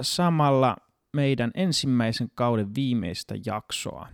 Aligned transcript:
samalla 0.00 0.76
meidän 1.12 1.50
ensimmäisen 1.54 2.30
kauden 2.34 2.74
viimeistä 2.74 3.34
jaksoa. 3.46 4.08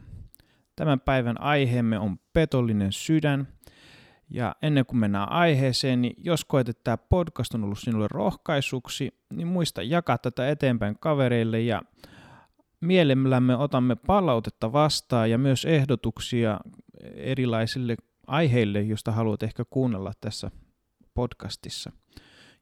Tämän 0.77 1.01
päivän 1.01 1.41
aiheemme 1.41 1.99
on 1.99 2.19
petollinen 2.33 2.93
sydän. 2.93 3.49
Ja 4.33 4.57
ennen 4.63 4.87
kuin 4.87 4.99
mennään 4.99 5.33
aiheeseen, 5.33 6.03
niin 6.03 6.15
jos 6.19 6.45
koet, 6.45 6.69
että 6.69 6.85
tämä 6.85 6.97
podcast 6.97 7.55
on 7.55 7.65
ollut 7.65 7.79
sinulle 7.79 8.07
rohkaisuksi, 8.11 9.15
niin 9.35 9.49
muista 9.49 9.83
jakaa 9.83 10.19
tätä 10.19 10.49
eteenpäin 10.49 10.97
kavereille 11.01 11.61
ja 11.61 11.83
mielellämme 12.81 13.57
otamme 13.57 13.97
palautetta 13.97 14.73
vastaan 14.73 15.31
ja 15.31 15.39
myös 15.39 15.65
ehdotuksia 15.65 16.61
erilaisille 17.15 17.97
aiheille, 18.27 18.83
joista 18.83 19.13
haluat 19.13 19.43
ehkä 19.43 19.65
kuunnella 19.71 20.13
tässä 20.21 20.51
podcastissa. 21.15 21.93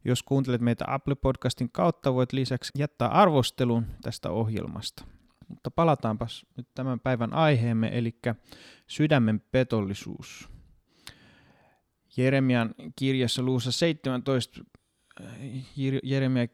Jos 0.05 0.23
kuuntelet 0.23 0.61
meitä 0.61 0.85
Apple 0.89 1.15
Podcastin 1.15 1.71
kautta, 1.73 2.15
voit 2.15 2.33
lisäksi 2.33 2.73
jättää 2.79 3.09
arvostelun 3.09 3.87
tästä 4.03 4.31
ohjelmasta. 4.31 5.05
Mutta 5.49 5.71
palataanpas 5.71 6.47
nyt 6.57 6.69
tämän 6.75 7.01
päivän 7.01 7.35
aiheemme, 7.35 7.91
eli 7.99 8.19
sydämen 8.87 9.41
petollisuus. 9.41 10.49
Jeremian 12.17 12.75
kirjassa 12.97 13.43
luussa 13.43 13.73
17 13.73 14.61
Jeremia 16.03 16.47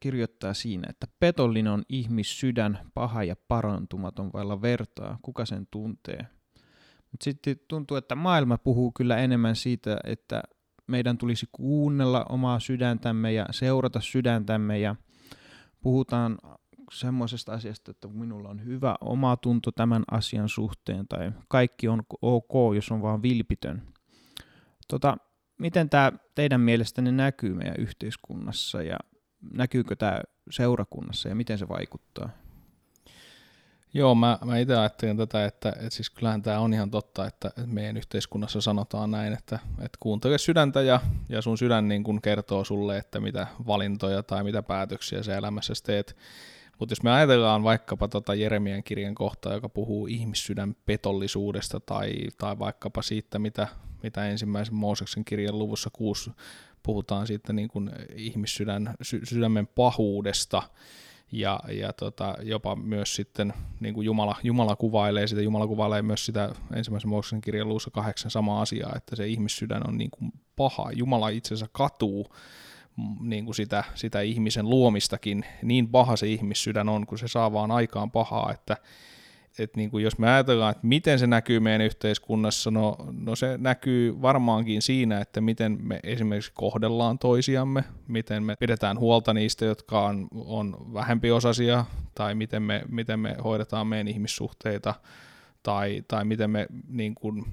kirjoittaa 0.00 0.54
siinä, 0.54 0.86
että 0.90 1.06
petollinen 1.20 1.72
on 1.72 1.82
ihmissydän, 1.88 2.78
paha 2.94 3.24
ja 3.24 3.36
parantumaton 3.48 4.30
vailla 4.32 4.62
vertaa, 4.62 5.18
kuka 5.22 5.46
sen 5.46 5.66
tuntee. 5.70 6.26
Mutta 7.10 7.24
sitten 7.24 7.56
tuntuu, 7.68 7.96
että 7.96 8.14
maailma 8.14 8.58
puhuu 8.58 8.92
kyllä 8.92 9.16
enemmän 9.16 9.56
siitä, 9.56 9.96
että 10.04 10.42
meidän 10.86 11.18
tulisi 11.18 11.46
kuunnella 11.52 12.26
omaa 12.28 12.60
sydäntämme 12.60 13.32
ja 13.32 13.46
seurata 13.50 14.00
sydäntämme 14.00 14.78
ja 14.78 14.96
puhutaan 15.80 16.38
semmoisesta 16.92 17.52
asiasta, 17.52 17.90
että 17.90 18.08
minulla 18.08 18.48
on 18.48 18.64
hyvä 18.64 18.96
oma 19.00 19.36
tunto 19.36 19.72
tämän 19.72 20.02
asian 20.10 20.48
suhteen 20.48 21.08
tai 21.08 21.32
kaikki 21.48 21.88
on 21.88 22.02
ok, 22.22 22.74
jos 22.74 22.90
on 22.90 23.02
vaan 23.02 23.22
vilpitön. 23.22 23.82
Tota, 24.88 25.16
miten 25.58 25.90
tämä 25.90 26.12
teidän 26.34 26.60
mielestänne 26.60 27.12
näkyy 27.12 27.54
meidän 27.54 27.76
yhteiskunnassa 27.78 28.82
ja 28.82 28.96
näkyykö 29.52 29.96
tämä 29.96 30.20
seurakunnassa 30.50 31.28
ja 31.28 31.34
miten 31.34 31.58
se 31.58 31.68
vaikuttaa? 31.68 32.41
Joo, 33.94 34.14
mä, 34.14 34.38
mä 34.44 34.58
itse 34.58 34.76
ajattelin 34.76 35.16
tätä, 35.16 35.44
että, 35.44 35.68
että 35.68 35.90
siis 35.90 36.10
kyllähän 36.10 36.42
tämä 36.42 36.60
on 36.60 36.74
ihan 36.74 36.90
totta, 36.90 37.26
että 37.26 37.50
meidän 37.66 37.96
yhteiskunnassa 37.96 38.60
sanotaan 38.60 39.10
näin, 39.10 39.32
että, 39.32 39.58
että 39.78 39.98
kuuntele 40.00 40.38
sydäntä 40.38 40.82
ja, 40.82 41.00
ja 41.28 41.42
sun 41.42 41.58
sydän 41.58 41.88
niin 41.88 42.04
kun 42.04 42.22
kertoo 42.22 42.64
sulle, 42.64 42.98
että 42.98 43.20
mitä 43.20 43.46
valintoja 43.66 44.22
tai 44.22 44.44
mitä 44.44 44.62
päätöksiä 44.62 45.22
sä 45.22 45.36
elämässä 45.36 45.72
teet. 45.84 46.16
Mutta 46.78 46.92
jos 46.92 47.02
me 47.02 47.12
ajatellaan 47.12 47.62
vaikkapa 47.62 48.08
tota 48.08 48.34
Jeremian 48.34 48.82
kirjan 48.82 49.14
kohtaa, 49.14 49.54
joka 49.54 49.68
puhuu 49.68 50.06
ihmissydän 50.06 50.76
petollisuudesta 50.86 51.80
tai, 51.80 52.12
tai 52.38 52.58
vaikkapa 52.58 53.02
siitä, 53.02 53.38
mitä, 53.38 53.68
mitä 54.02 54.28
ensimmäisen 54.28 54.74
Mooseksen 54.74 55.24
kirjan 55.24 55.58
luvussa 55.58 55.90
6 55.92 56.30
puhutaan 56.82 57.26
siitä 57.26 57.52
niin 57.52 57.68
kuin 57.68 57.90
ihmissydän, 58.16 58.94
sy, 59.02 59.20
sydämen 59.24 59.66
pahuudesta, 59.66 60.62
ja, 61.32 61.60
ja 61.68 61.92
tota, 61.92 62.34
jopa 62.42 62.76
myös 62.76 63.14
sitten 63.14 63.52
niin 63.80 63.94
kuin 63.94 64.04
Jumala, 64.04 64.36
Jumala 64.42 64.76
kuvailee 64.76 65.26
sitä, 65.26 65.42
Jumala 65.42 65.66
kuvailee 65.66 66.02
myös 66.02 66.26
sitä 66.26 66.54
ensimmäisen 66.74 67.10
Mooseksen 67.10 67.40
kirjan 67.40 67.68
luussa 67.68 67.90
kahdeksan 67.90 68.30
sama 68.30 68.62
asia, 68.62 68.88
että 68.96 69.16
se 69.16 69.26
ihmissydän 69.26 69.88
on 69.88 69.98
niin 69.98 70.10
kuin 70.10 70.32
paha. 70.56 70.90
Jumala 70.92 71.28
itsensä 71.28 71.66
katuu 71.72 72.26
mm, 72.96 73.28
niin 73.28 73.44
kuin 73.44 73.54
sitä, 73.54 73.84
sitä 73.94 74.20
ihmisen 74.20 74.70
luomistakin, 74.70 75.44
niin 75.62 75.88
paha 75.88 76.16
se 76.16 76.26
ihmissydän 76.26 76.88
on, 76.88 77.06
kun 77.06 77.18
se 77.18 77.28
saa 77.28 77.52
vaan 77.52 77.70
aikaan 77.70 78.10
pahaa, 78.10 78.52
että, 78.52 78.76
että 79.58 79.76
niin 79.76 79.90
kuin 79.90 80.04
jos 80.04 80.18
me 80.18 80.30
ajatellaan, 80.30 80.70
että 80.70 80.86
miten 80.86 81.18
se 81.18 81.26
näkyy 81.26 81.60
meidän 81.60 81.80
yhteiskunnassa, 81.80 82.70
no, 82.70 82.96
no 83.12 83.36
se 83.36 83.58
näkyy 83.58 84.22
varmaankin 84.22 84.82
siinä, 84.82 85.20
että 85.20 85.40
miten 85.40 85.78
me 85.82 86.00
esimerkiksi 86.02 86.52
kohdellaan 86.54 87.18
toisiamme, 87.18 87.84
miten 88.08 88.42
me 88.42 88.56
pidetään 88.56 88.98
huolta 88.98 89.34
niistä, 89.34 89.64
jotka 89.64 90.06
on, 90.06 90.28
on 90.34 90.94
vähempiosaisia, 90.94 91.84
tai 92.14 92.34
miten 92.34 92.62
me, 92.62 92.82
miten 92.88 93.20
me 93.20 93.36
hoidetaan 93.44 93.86
meidän 93.86 94.08
ihmissuhteita, 94.08 94.94
tai, 95.62 96.04
tai 96.08 96.24
miten 96.24 96.50
me 96.50 96.66
niin 96.88 97.14
kuin, 97.14 97.44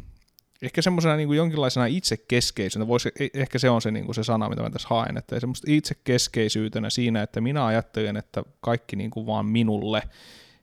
ehkä 0.62 0.82
semmoisena 0.82 1.16
niin 1.16 1.34
jonkinlaisena 1.34 1.86
itsekeskeisyytenä, 1.86 2.88
voisi, 2.88 3.12
e, 3.20 3.28
ehkä 3.34 3.59
se 3.59 3.70
on 3.70 3.82
se, 3.82 3.92
niin 3.92 4.06
kuin 4.06 4.16
se 4.16 4.24
sana, 4.24 4.50
mitä 4.50 4.62
mä 4.62 4.70
tässä 4.70 4.88
haen, 4.92 5.18
että 5.18 5.40
semmoista 5.40 5.72
itsekeskeisyytenä 5.72 6.90
siinä, 6.90 7.22
että 7.22 7.42
minä 7.42 7.66
ajattelen, 7.66 8.18
että 8.18 8.44
kaikki 8.62 8.96
niin 8.96 9.12
kuin 9.12 9.26
vaan 9.26 9.46
minulle, 9.46 10.02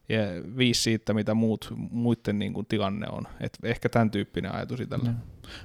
ja 0.09 0.23
viisi 0.57 0.83
siitä, 0.83 1.15
mitä 1.15 1.35
muut, 1.35 1.75
muiden 1.77 2.39
niin 2.39 2.53
kuin 2.53 2.67
tilanne 2.67 3.07
on. 3.11 3.23
Et 3.41 3.59
ehkä 3.63 3.89
tämän 3.89 4.11
tyyppinen 4.11 4.55
ajatus 4.55 4.81
itsellä. 4.81 5.05
No. 5.05 5.19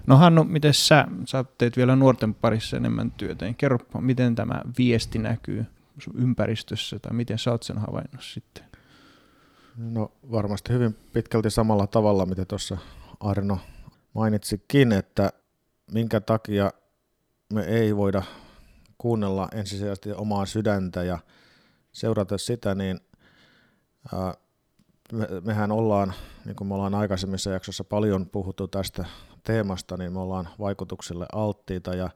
no 0.08 0.18
Hannu, 0.18 0.44
miten 0.44 0.74
sä, 0.74 1.08
sä 1.26 1.46
teet 1.58 1.78
vielä 1.78 1.96
nuorten 1.96 2.34
parissa 2.34 2.78
enemmän 2.78 3.12
työtä, 3.12 3.46
niin 3.46 3.56
kerro, 3.56 3.78
miten 4.00 4.36
tämä 4.36 4.62
viesti 4.78 5.20
näkyy 5.20 5.66
ympäristössä, 6.16 7.00
tai 7.00 7.14
miten 7.14 7.40
sä 7.40 7.52
oot 7.52 7.64
sen 7.64 7.78
havainnut 7.78 8.24
sitten? 8.24 8.64
No 9.78 10.12
varmasti 10.32 10.74
hyvin 10.74 10.96
pitkälti 11.14 11.50
samalla 11.50 11.88
tavalla, 11.88 12.26
mitä 12.26 12.46
tuossa 12.46 12.78
Arno 13.20 13.60
mainitsikin, 14.14 14.92
että 14.92 15.32
minkä 15.94 16.22
takia 16.22 16.72
me 17.54 17.64
ei 17.64 17.96
voida 17.96 18.24
kuunnella 18.98 19.48
ensisijaisesti 19.54 20.12
omaa 20.12 20.46
sydäntä 20.46 21.04
ja 21.04 21.20
seurata 21.92 22.38
sitä, 22.38 22.76
niin 22.76 23.00
me, 25.12 25.28
mehän 25.46 25.72
ollaan, 25.72 26.14
niin 26.46 26.56
kuin 26.56 26.68
me 26.68 26.74
ollaan 26.74 26.96
aikaisemmissa 26.96 27.50
jaksossa 27.50 27.84
paljon 27.84 28.30
puhuttu 28.30 28.68
tästä 28.68 29.06
teemasta, 29.44 29.98
niin 29.98 30.14
me 30.14 30.20
ollaan 30.20 30.50
vaikutuksille 30.60 31.26
alttiita 31.34 31.96
ja, 31.96 32.10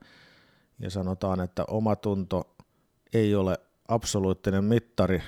ja 0.80 0.90
sanotaan, 0.90 1.40
että 1.40 1.66
omatunto 1.68 2.56
ei 3.14 3.36
ole 3.36 3.58
absoluuttinen 3.88 4.64
mittari, 4.64 5.22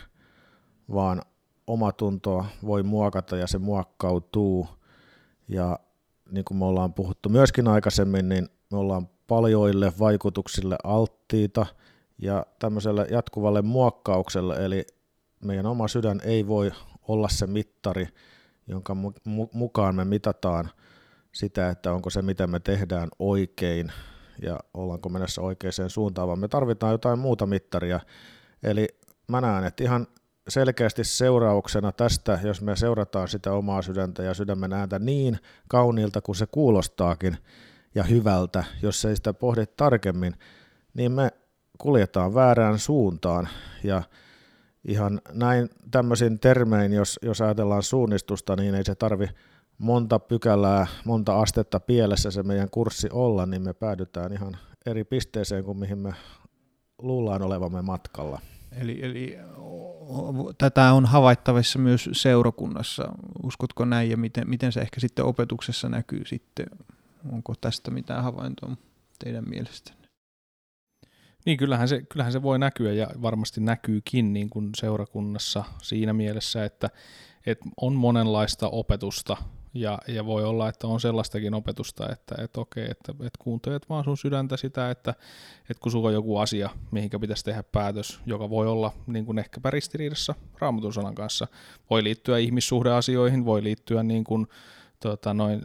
vaan 0.94 1.22
omatuntoa 1.68 2.46
voi 2.66 2.84
muokata 2.84 3.38
ja 3.38 3.48
se 3.48 3.58
muokkautuu. 3.58 4.68
Ja 5.48 5.80
niin 6.32 6.46
kuin 6.46 6.58
me 6.58 6.66
ollaan 6.66 6.94
puhuttu 6.94 7.30
myöskin 7.30 7.68
aikaisemmin, 7.68 8.30
niin 8.30 8.50
me 8.72 8.78
ollaan 8.78 9.10
paljoille 9.28 9.94
vaikutuksille 10.00 10.76
alttiita 10.84 11.66
ja 12.18 12.46
tämmöiselle 12.60 13.08
jatkuvalle 13.12 13.62
muokkaukselle, 13.62 14.66
eli 14.66 14.86
meidän 15.44 15.66
oma 15.66 15.88
sydän 15.88 16.22
ei 16.24 16.48
voi 16.48 16.72
olla 17.08 17.30
se 17.30 17.48
mittari, 17.48 18.08
jonka 18.68 18.96
mukaan 19.54 19.96
me 19.96 20.06
mitataan 20.06 20.70
sitä, 21.32 21.70
että 21.70 21.94
onko 21.94 22.10
se, 22.10 22.22
mitä 22.22 22.48
me 22.48 22.60
tehdään 22.60 23.10
oikein 23.20 23.92
ja 24.42 24.60
ollaanko 24.74 25.10
menossa 25.10 25.42
oikeaan 25.42 25.90
suuntaan, 25.90 26.28
vaan 26.28 26.40
me 26.40 26.48
tarvitaan 26.48 26.92
jotain 26.92 27.20
muuta 27.20 27.46
mittaria. 27.46 28.00
Eli 28.64 28.88
mä 29.28 29.42
näen, 29.42 29.64
että 29.64 29.84
ihan 29.84 30.08
selkeästi 30.48 31.04
seurauksena 31.04 31.92
tästä, 31.92 32.40
jos 32.44 32.62
me 32.62 32.76
seurataan 32.76 33.28
sitä 33.28 33.52
omaa 33.52 33.82
sydäntä 33.82 34.24
ja 34.24 34.34
sydämen 34.34 34.74
ääntä 34.74 35.00
niin 35.00 35.40
kauniilta 35.68 36.22
kuin 36.22 36.36
se 36.36 36.46
kuulostaakin 36.46 37.38
ja 37.96 38.04
hyvältä, 38.04 38.64
jos 38.82 39.06
ei 39.06 39.16
sitä 39.16 39.34
pohdi 39.34 39.66
tarkemmin, 39.66 40.34
niin 40.94 41.12
me 41.12 41.32
kuljetaan 41.78 42.34
väärään 42.34 42.80
suuntaan 42.80 43.50
ja 43.84 44.04
ihan 44.88 45.22
näin 45.34 45.70
tämmöisin 45.92 46.40
termein, 46.40 46.94
jos, 46.94 47.20
jos 47.22 47.42
ajatellaan 47.42 47.84
suunnistusta, 47.84 48.56
niin 48.56 48.76
ei 48.76 48.84
se 48.84 48.96
tarvi 48.96 49.28
monta 49.78 50.20
pykälää, 50.20 50.88
monta 51.06 51.40
astetta 51.40 51.80
pielessä 51.80 52.32
se 52.32 52.44
meidän 52.44 52.70
kurssi 52.70 53.10
olla, 53.12 53.46
niin 53.46 53.62
me 53.62 53.74
päädytään 53.74 54.34
ihan 54.34 54.58
eri 54.86 55.04
pisteeseen 55.04 55.64
kuin 55.64 55.78
mihin 55.78 55.98
me 55.98 56.14
luullaan 57.02 57.42
olevamme 57.42 57.82
matkalla. 57.82 58.42
Eli, 58.72 59.00
eli 59.04 59.38
tätä 60.58 60.94
on 60.94 61.06
havaittavissa 61.06 61.80
myös 61.80 62.10
seurakunnassa. 62.12 63.14
Uskotko 63.44 63.86
näin 63.86 64.10
ja 64.10 64.18
miten, 64.18 64.50
miten 64.50 64.72
se 64.72 64.80
ehkä 64.80 65.00
sitten 65.00 65.26
opetuksessa 65.26 65.90
näkyy 65.90 66.26
sitten? 66.26 66.66
Onko 67.32 67.54
tästä 67.62 67.92
mitään 67.92 68.24
havaintoa 68.24 68.78
teidän 69.20 69.50
mielestänne? 69.50 70.07
Niin, 71.48 71.58
kyllähän 71.58 71.88
se, 71.88 72.02
kyllähän 72.02 72.32
se 72.32 72.42
voi 72.42 72.60
näkyä 72.60 72.94
ja 72.94 73.08
varmasti 73.22 73.62
näkyykin 73.62 74.34
niin 74.34 74.50
kuin 74.50 74.70
seurakunnassa 74.76 75.64
siinä 75.82 76.14
mielessä, 76.14 76.66
että, 76.66 76.90
että 77.46 77.66
on 77.82 77.94
monenlaista 77.94 78.70
opetusta 78.70 79.38
ja, 79.74 80.00
ja 80.08 80.26
voi 80.26 80.44
olla, 80.44 80.70
että 80.70 80.88
on 80.88 81.00
sellaistakin 81.00 81.54
opetusta, 81.54 82.10
että, 82.12 82.36
että 82.44 82.62
okei, 82.62 82.84
että, 82.84 83.12
että 83.12 83.40
kuuntelet 83.40 83.90
vaan 83.90 84.04
sun 84.04 84.18
sydäntä 84.18 84.58
sitä, 84.58 84.92
että, 84.92 85.14
että 85.70 85.82
kun 85.82 85.92
sulla 85.92 86.08
on 86.08 86.14
joku 86.14 86.38
asia, 86.38 86.70
mihinkä 86.92 87.20
pitäisi 87.20 87.46
tehdä 87.46 87.64
päätös, 87.64 88.20
joka 88.26 88.50
voi 88.50 88.68
olla 88.68 88.92
niin 89.06 89.26
kuin 89.26 89.40
ehkäpä 89.40 89.72
ristiriidassa 89.72 90.36
raamatun 90.60 90.94
sanan 90.94 91.16
kanssa, 91.16 91.48
voi 91.90 92.04
liittyä 92.04 92.38
ihmissuhdeasioihin, 92.38 93.46
voi 93.46 93.64
liittyä 93.64 94.04
niin 94.04 94.24
kuin, 94.24 94.48
tota, 95.00 95.34
noin, 95.34 95.62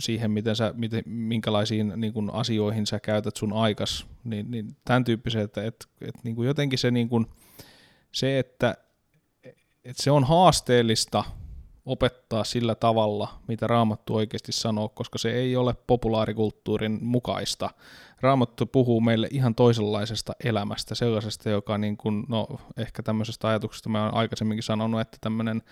siihen, 0.00 0.30
miten 0.30 0.56
sä, 0.56 0.74
miten, 0.76 1.02
minkälaisiin 1.06 1.92
niin 1.96 2.12
kuin 2.12 2.30
asioihin 2.32 2.86
sä 2.86 3.00
käytät 3.00 3.36
sun 3.36 3.52
aikas, 3.52 4.06
niin, 4.24 4.50
niin 4.50 4.76
tämän 4.84 5.04
tyyppiset, 5.04 5.42
että, 5.42 5.64
että, 5.64 5.86
että 6.00 6.20
niin 6.24 6.36
kuin 6.36 6.46
jotenkin 6.46 6.78
se, 6.78 6.90
niin 6.90 7.08
kuin, 7.08 7.26
se 8.12 8.38
että, 8.38 8.74
että 9.84 10.02
se 10.02 10.10
on 10.10 10.24
haasteellista 10.24 11.24
opettaa 11.86 12.44
sillä 12.44 12.74
tavalla, 12.74 13.28
mitä 13.48 13.66
Raamattu 13.66 14.14
oikeasti 14.14 14.52
sanoo, 14.52 14.88
koska 14.88 15.18
se 15.18 15.32
ei 15.32 15.56
ole 15.56 15.74
populaarikulttuurin 15.86 16.98
mukaista. 17.02 17.70
Raamattu 18.20 18.66
puhuu 18.66 19.00
meille 19.00 19.28
ihan 19.30 19.54
toisenlaisesta 19.54 20.32
elämästä, 20.44 20.94
sellaisesta, 20.94 21.50
joka 21.50 21.78
niin 21.78 21.96
kuin, 21.96 22.24
no 22.28 22.48
ehkä 22.76 23.02
tämmöisestä 23.02 23.48
ajatuksesta 23.48 23.88
mä 23.88 24.02
olen 24.02 24.14
aikaisemminkin 24.14 24.62
sanonut, 24.62 25.00
että 25.00 25.18
tämmöinen 25.20 25.62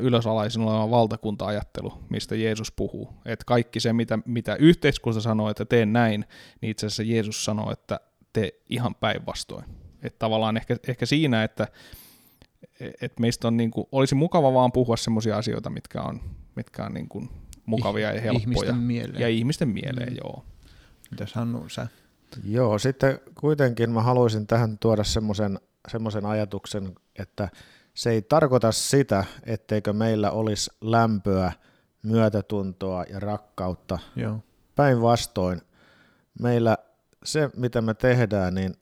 ylösalaisin 0.00 0.62
oleva 0.62 0.90
valtakunta-ajattelu, 0.90 1.92
mistä 2.08 2.36
Jeesus 2.36 2.72
puhuu. 2.72 3.08
Että 3.24 3.44
kaikki 3.46 3.80
se, 3.80 3.92
mitä, 3.92 4.18
mitä 4.26 4.56
yhteiskunta 4.56 5.20
sanoo, 5.20 5.50
että 5.50 5.64
teen 5.64 5.92
näin, 5.92 6.24
niin 6.60 6.70
itse 6.70 6.86
asiassa 6.86 7.02
Jeesus 7.02 7.44
sanoo, 7.44 7.72
että 7.72 8.00
te 8.32 8.54
ihan 8.68 8.94
päinvastoin. 8.94 9.64
Että 10.02 10.18
tavallaan 10.18 10.56
ehkä, 10.56 10.76
ehkä 10.88 11.06
siinä, 11.06 11.44
että 11.44 11.68
et 13.02 13.18
meistä 13.18 13.48
on 13.48 13.56
niin 13.56 13.70
kuin, 13.70 13.86
olisi 13.92 14.14
mukava 14.14 14.54
vaan 14.54 14.72
puhua 14.72 14.96
sellaisia 14.96 15.36
asioita, 15.36 15.70
mitkä 15.70 16.02
on, 16.02 16.20
mitkä 16.54 16.84
on 16.84 16.94
niin 16.94 17.08
kuin 17.08 17.30
mukavia 17.66 18.12
ja 18.12 18.20
helppoja. 18.20 18.40
Ihmisten 18.40 18.76
mieleen. 18.76 19.20
Ja 19.20 19.28
ihmisten 19.28 19.68
mieleen, 19.68 20.12
mm. 20.12 20.16
joo. 20.24 20.44
Mitäs 21.10 21.34
Hannu, 21.34 21.68
sä? 21.68 21.86
Joo, 22.44 22.78
sitten 22.78 23.20
kuitenkin 23.40 23.90
mä 23.90 24.02
haluaisin 24.02 24.46
tähän 24.46 24.78
tuoda 24.78 25.04
semmoisen 25.04 25.58
semmoisen 25.88 26.26
ajatuksen, 26.26 26.94
että 27.18 27.48
se 27.94 28.10
ei 28.10 28.22
tarkoita 28.22 28.72
sitä, 28.72 29.24
etteikö 29.44 29.92
meillä 29.92 30.30
olisi 30.30 30.70
lämpöä, 30.80 31.52
myötätuntoa 32.02 33.04
ja 33.10 33.20
rakkautta. 33.20 33.98
Joo. 34.16 34.38
Päinvastoin, 34.76 35.62
meillä 36.40 36.78
se, 37.24 37.50
mitä 37.56 37.82
me 37.82 37.94
tehdään, 37.94 38.54
niin 38.54 38.74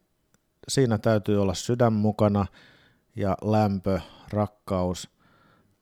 siinä 0.68 0.98
täytyy 0.98 1.42
olla 1.42 1.54
sydän 1.54 1.92
mukana 1.92 2.46
ja 3.16 3.36
lämpö, 3.42 4.00
rakkaus 4.32 5.10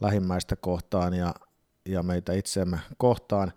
lähimmäistä 0.01 0.57
kohtaan 0.57 1.15
ja, 1.15 1.35
ja 1.89 2.03
meitä 2.03 2.33
itseämme 2.33 2.79
kohtaan. 2.97 3.53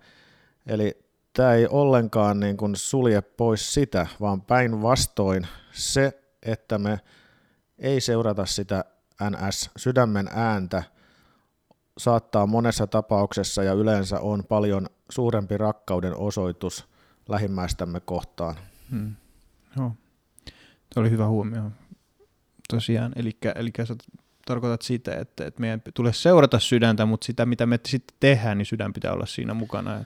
Eli 0.66 0.98
tämä 1.32 1.54
ei 1.54 1.66
ollenkaan 1.66 2.40
niin 2.40 2.56
kuin 2.56 2.76
sulje 2.76 3.22
pois 3.22 3.74
sitä, 3.74 4.06
vaan 4.20 4.42
päinvastoin 4.42 5.46
se, 5.72 6.22
että 6.42 6.78
me 6.78 7.00
ei 7.78 8.00
seurata 8.00 8.46
sitä 8.46 8.84
NS-sydämen 9.30 10.28
ääntä, 10.34 10.82
saattaa 11.98 12.46
monessa 12.46 12.86
tapauksessa 12.86 13.62
ja 13.62 13.72
yleensä 13.72 14.20
on 14.20 14.44
paljon 14.48 14.86
suurempi 15.08 15.58
rakkauden 15.58 16.16
osoitus 16.16 16.88
lähimmäistämme 17.28 18.00
kohtaan. 18.00 18.54
Hmm. 18.90 19.14
Joo. 19.76 19.92
Tuo 20.94 21.00
oli 21.00 21.10
hyvä 21.10 21.26
huomio. 21.26 21.62
Tosiaan, 22.68 23.12
eli, 23.16 23.38
eli 23.54 23.70
sä 23.84 23.96
tarkoitat 24.46 24.82
sitä, 24.82 25.14
että, 25.14 25.46
että 25.46 25.60
meidän 25.60 25.82
tulee 25.94 26.12
seurata 26.12 26.58
sydäntä, 26.58 27.06
mutta 27.06 27.24
sitä, 27.24 27.46
mitä 27.46 27.66
me 27.66 27.80
sitten 27.86 28.16
tehdään, 28.20 28.58
niin 28.58 28.66
sydän 28.66 28.92
pitää 28.92 29.12
olla 29.12 29.26
siinä 29.26 29.54
mukana. 29.54 30.04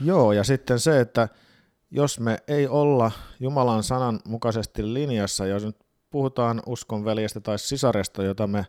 Joo, 0.00 0.32
ja 0.32 0.44
sitten 0.44 0.80
se, 0.80 1.00
että 1.00 1.28
jos 1.90 2.20
me 2.20 2.38
ei 2.48 2.68
olla 2.68 3.10
Jumalan 3.40 3.82
sanan 3.82 4.20
mukaisesti 4.24 4.94
linjassa, 4.94 5.46
jos 5.46 5.64
nyt 5.64 5.76
puhutaan 6.12 6.62
uskonveljestä 6.66 7.40
tai 7.40 7.58
sisaresta, 7.58 8.22
jota 8.22 8.46
me, 8.46 8.66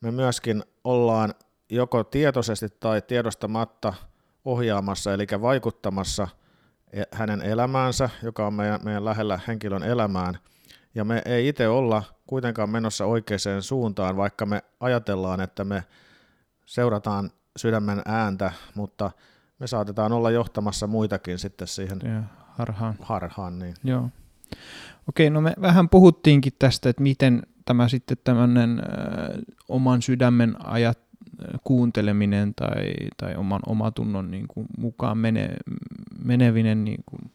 me 0.00 0.10
myöskin 0.10 0.62
ollaan 0.84 1.34
joko 1.70 2.04
tietoisesti 2.04 2.68
tai 2.80 3.02
tiedostamatta 3.02 3.94
ohjaamassa, 4.44 5.12
eli 5.14 5.26
vaikuttamassa 5.40 6.28
e, 6.92 7.02
hänen 7.12 7.42
elämäänsä, 7.42 8.10
joka 8.22 8.46
on 8.46 8.54
meidän, 8.54 8.80
meidän 8.84 9.04
lähellä 9.04 9.40
henkilön 9.48 9.82
elämään, 9.82 10.38
ja 10.94 11.04
me 11.04 11.22
ei 11.24 11.48
itse 11.48 11.68
olla 11.68 12.02
kuitenkaan 12.26 12.70
menossa 12.70 13.06
oikeaan 13.06 13.62
suuntaan, 13.62 14.16
vaikka 14.16 14.46
me 14.46 14.62
ajatellaan, 14.80 15.40
että 15.40 15.64
me 15.64 15.84
seurataan 16.66 17.30
sydämen 17.56 18.02
ääntä, 18.04 18.52
mutta 18.74 19.10
me 19.58 19.66
saatetaan 19.66 20.12
olla 20.12 20.30
johtamassa 20.30 20.86
muitakin 20.86 21.38
sitten 21.38 21.68
siihen 21.68 21.98
ja, 22.04 22.22
harhaan. 22.48 22.94
harhaan 23.00 23.58
niin. 23.58 23.74
Joo. 23.84 24.08
Okei, 25.08 25.30
no 25.30 25.40
me 25.40 25.54
vähän 25.60 25.88
puhuttiinkin 25.88 26.52
tästä, 26.58 26.88
että 26.88 27.02
miten 27.02 27.42
tämä 27.64 27.88
sitten 27.88 28.16
tämmöinen 28.24 28.80
äh, 28.80 29.38
oman 29.68 30.02
sydämen 30.02 30.66
ajat, 30.66 30.98
kuunteleminen 31.64 32.54
tai, 32.54 32.94
tai 33.16 33.36
oman 33.36 33.60
omatunnon 33.66 34.30
niin 34.30 34.48
kuin, 34.48 34.66
mukaan 34.78 35.18
mene, 35.18 35.56
menevinen 36.24 36.84
niin 36.84 37.02
kuin, 37.06 37.30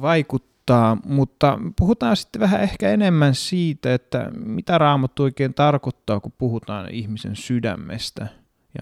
vaikuttaa, 0.00 0.98
mutta 1.06 1.58
puhutaan 1.78 2.16
sitten 2.16 2.40
vähän 2.40 2.60
ehkä 2.60 2.90
enemmän 2.90 3.34
siitä, 3.34 3.94
että 3.94 4.30
mitä 4.44 4.78
raamattu 4.78 5.22
oikein 5.22 5.54
tarkoittaa, 5.54 6.20
kun 6.20 6.32
puhutaan 6.38 6.90
ihmisen 6.90 7.36
sydämestä 7.36 8.26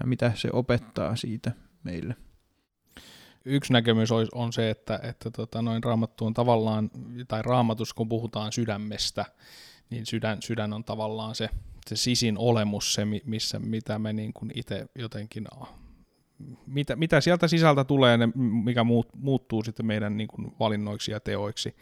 ja 0.01 0.07
mitä 0.07 0.31
se 0.35 0.49
opettaa 0.53 1.15
siitä 1.15 1.51
meille 1.83 2.15
yksi 3.45 3.73
näkemys 3.73 4.09
on 4.33 4.53
se, 4.53 4.69
että, 4.69 4.99
että 5.03 5.31
tota, 5.31 5.61
noin 5.61 5.83
raamattu 5.83 6.25
on 6.25 6.33
tavallaan, 6.33 6.91
tai 7.27 7.41
raamatus 7.41 7.93
kun 7.93 8.09
puhutaan 8.09 8.51
sydämestä, 8.51 9.25
niin 9.89 10.05
sydän, 10.05 10.41
sydän 10.41 10.73
on 10.73 10.83
tavallaan 10.83 11.35
se, 11.35 11.49
se 11.87 11.95
sisin 11.95 12.37
olemus, 12.37 12.93
se 12.93 13.05
missä, 13.25 13.59
mitä 13.59 13.99
me 13.99 14.13
niin 14.13 14.33
kuin 14.33 14.51
itse 14.55 14.85
jotenkin, 14.95 15.47
mitä, 16.67 16.95
mitä 16.95 17.21
sieltä 17.21 17.47
sisältä 17.47 17.83
tulee, 17.83 18.17
ne, 18.17 18.29
mikä 18.35 18.83
muut, 18.83 19.07
muuttuu 19.13 19.63
sitten 19.63 19.85
meidän 19.85 20.17
niin 20.17 20.27
kuin 20.27 20.53
valinnoiksi 20.59 21.11
ja 21.11 21.19
teoiksi. 21.19 21.75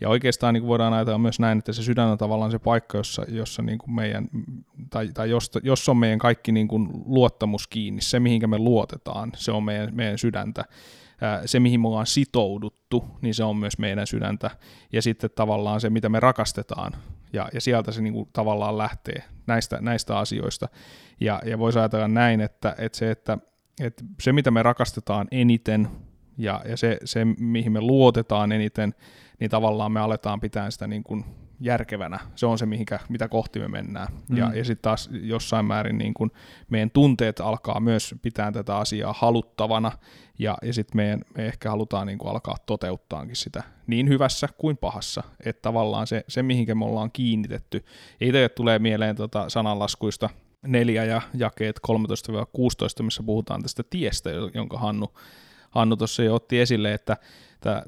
Ja 0.00 0.08
oikeastaan 0.08 0.54
niin 0.54 0.66
voidaan 0.66 0.92
ajatella 0.92 1.18
myös 1.18 1.40
näin, 1.40 1.58
että 1.58 1.72
se 1.72 1.82
sydän 1.82 2.08
on 2.08 2.18
tavallaan 2.18 2.50
se 2.50 2.58
paikka, 2.58 2.98
jossa, 2.98 3.24
jossa 3.28 3.62
niin 3.62 3.78
kuin 3.78 3.94
meidän, 3.94 4.28
tai, 4.90 5.08
tai 5.14 5.30
josta, 5.30 5.60
jos 5.62 5.88
on 5.88 5.96
meidän 5.96 6.18
kaikki 6.18 6.52
niin 6.52 6.68
kuin 6.68 6.88
luottamus 7.04 7.66
kiinni, 7.66 8.02
se 8.02 8.20
mihinkä 8.20 8.46
me 8.46 8.58
luotetaan, 8.58 9.32
se 9.36 9.52
on 9.52 9.64
meidän, 9.64 9.88
meidän 9.94 10.18
sydäntä. 10.18 10.64
Se, 11.46 11.60
mihin 11.60 11.80
me 11.80 11.88
ollaan 11.88 12.06
sitouduttu, 12.06 13.04
niin 13.20 13.34
se 13.34 13.44
on 13.44 13.56
myös 13.56 13.78
meidän 13.78 14.06
sydäntä. 14.06 14.50
Ja 14.92 15.02
sitten 15.02 15.30
tavallaan 15.34 15.80
se, 15.80 15.90
mitä 15.90 16.08
me 16.08 16.20
rakastetaan, 16.20 16.92
ja, 17.32 17.48
ja 17.54 17.60
sieltä 17.60 17.92
se 17.92 18.02
niin 18.02 18.12
kuin 18.12 18.28
tavallaan 18.32 18.78
lähtee 18.78 19.22
näistä, 19.46 19.78
näistä 19.80 20.18
asioista. 20.18 20.68
Ja, 21.20 21.42
ja 21.44 21.58
voisi 21.58 21.78
ajatella 21.78 22.08
näin, 22.08 22.40
että, 22.40 22.74
että, 22.78 22.98
se, 22.98 23.10
että, 23.10 23.38
että 23.80 24.04
se, 24.20 24.32
mitä 24.32 24.50
me 24.50 24.62
rakastetaan 24.62 25.28
eniten, 25.30 25.88
ja, 26.38 26.62
ja 26.68 26.76
se, 26.76 26.98
se, 27.04 27.24
mihin 27.24 27.72
me 27.72 27.80
luotetaan 27.80 28.52
eniten, 28.52 28.94
niin 29.42 29.50
tavallaan 29.50 29.92
me 29.92 30.00
aletaan 30.00 30.40
pitää 30.40 30.70
sitä 30.70 30.86
niin 30.86 31.02
kuin 31.02 31.24
järkevänä. 31.60 32.18
Se 32.34 32.46
on 32.46 32.58
se, 32.58 32.66
mihinkä, 32.66 32.98
mitä 33.08 33.28
kohti 33.28 33.58
me 33.58 33.68
mennään. 33.68 34.08
Mm. 34.28 34.36
Ja, 34.36 34.52
ja 34.54 34.64
sitten 34.64 34.82
taas 34.82 35.10
jossain 35.12 35.66
määrin 35.66 35.98
niin 35.98 36.14
kuin 36.14 36.30
meidän 36.70 36.90
tunteet 36.90 37.40
alkaa 37.40 37.80
myös 37.80 38.14
pitää 38.22 38.52
tätä 38.52 38.76
asiaa 38.76 39.14
haluttavana, 39.18 39.92
ja, 40.38 40.58
ja 40.62 40.72
sitten 40.72 40.96
me, 40.96 41.18
me 41.36 41.46
ehkä 41.46 41.70
halutaan 41.70 42.06
niin 42.06 42.18
kuin 42.18 42.30
alkaa 42.30 42.56
toteuttaankin 42.66 43.36
sitä 43.36 43.62
niin 43.86 44.08
hyvässä 44.08 44.48
kuin 44.58 44.76
pahassa. 44.76 45.22
Että 45.44 45.62
tavallaan 45.62 46.06
se, 46.06 46.24
se 46.28 46.42
mihinkä 46.42 46.74
me 46.74 46.84
ollaan 46.84 47.10
kiinnitetty. 47.12 47.84
Ja 48.20 48.26
itse 48.26 48.48
tulee 48.48 48.78
mieleen 48.78 49.16
tota 49.16 49.48
sananlaskuista 49.48 50.30
neljä 50.66 51.04
ja 51.04 51.22
jakeet 51.34 51.80
13-16, 53.00 53.02
missä 53.02 53.22
puhutaan 53.22 53.62
tästä 53.62 53.82
tiestä, 53.90 54.30
jonka 54.54 54.78
Hannu, 54.78 55.12
Hannu 55.72 55.96
tuossa 55.96 56.22
jo 56.22 56.34
otti 56.34 56.60
esille, 56.60 56.94
että 56.94 57.16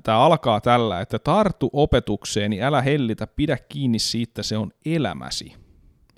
Tämä 0.03 0.19
alkaa 0.19 0.61
tällä, 0.61 1.00
että 1.00 1.19
tartu 1.19 1.71
opetukseeni, 1.73 2.62
älä 2.62 2.83
hellitä, 2.83 3.26
pidä 3.26 3.59
kiinni 3.69 3.99
siitä, 3.99 4.43
se 4.43 4.57
on 4.57 4.71
elämäsi. 4.87 5.53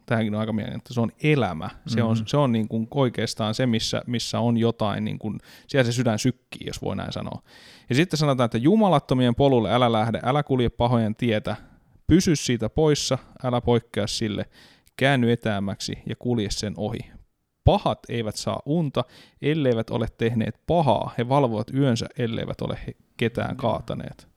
tähänkin 0.07 0.35
on 0.35 0.41
aika 0.41 0.53
mielenkiintoista, 0.53 0.95
se 0.95 1.01
on 1.01 1.13
elämä. 1.23 1.71
Se 1.87 2.03
on, 2.03 2.17
Mhm. 2.17 2.27
se 2.27 2.37
on 2.37 2.53
niin 2.53 2.69
kuin 2.69 2.89
oikeastaan 2.91 3.55
se, 3.55 3.67
missä, 3.67 4.03
missä 4.07 4.41
on 4.41 4.57
jotain, 4.57 5.05
niin 5.05 5.19
kuin, 5.19 5.39
siellä 5.67 5.85
se 5.85 5.93
sydän 5.93 6.19
sykkii, 6.19 6.67
jos 6.67 6.83
voi 6.83 6.97
näin 6.97 7.13
sanoa. 7.13 7.43
Ja 7.89 7.95
sitten 7.95 8.19
sanotaan, 8.19 8.45
että 8.45 8.59
jumalattomien 8.59 9.35
polulle 9.35 9.73
älä 9.73 9.93
lähde, 9.93 10.21
älä 10.23 10.43
kulje 10.43 10.69
pahojen 10.69 11.17
tietä, 11.17 11.57
pysy 12.07 12.37
siitä 12.37 12.69
poissa, 12.69 13.19
älä 13.45 13.61
poikkea 13.61 14.07
sille, 14.07 14.45
käänny 14.97 15.33
etäämmäksi 15.33 15.99
ja 16.09 16.17
kulje 16.19 16.51
sen 16.51 16.75
ohi. 16.77 16.99
Pahat 17.67 17.99
eivät 18.09 18.37
saa 18.37 18.63
unta, 18.67 19.05
elleivät 19.43 19.91
ole 19.91 20.07
tehneet 20.19 20.61
pahaa, 20.67 21.15
he 21.19 21.29
valvovat 21.29 21.71
yönsä, 21.75 22.07
elleivät 22.19 22.61
ole 22.61 22.79
he 22.87 22.93
ketään 23.17 23.57
kaataneet. 23.57 24.29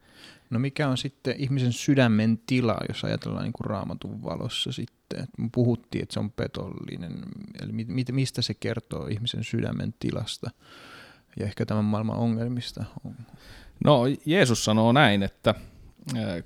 No 0.50 0.60
mikä 0.60 0.88
on 0.88 0.98
sitten 0.98 1.36
ihmisen 1.38 1.74
sydämen 1.74 2.40
tila, 2.46 2.78
jos 2.90 3.04
ajatellaan 3.04 3.44
niin 3.44 3.54
kuin 3.54 3.66
raamatun 3.70 4.24
valossa 4.24 4.72
sitten? 4.72 5.24
Et 5.24 5.30
me 5.38 5.50
puhuttiin, 5.52 6.04
että 6.04 6.14
se 6.14 6.20
on 6.20 6.32
petollinen. 6.32 7.14
Eli 7.62 7.72
mi- 7.72 7.86
mi- 7.86 8.06
mistä 8.12 8.42
se 8.42 8.54
kertoo 8.54 9.08
ihmisen 9.08 9.44
sydämen 9.44 9.94
tilasta 10.00 10.52
ja 11.40 11.46
ehkä 11.46 11.66
tämän 11.66 11.86
maailman 11.86 12.18
ongelmista? 12.18 12.84
No 13.86 14.04
Jeesus 14.26 14.66
sanoo 14.66 14.92
näin, 14.92 15.24
että 15.24 15.56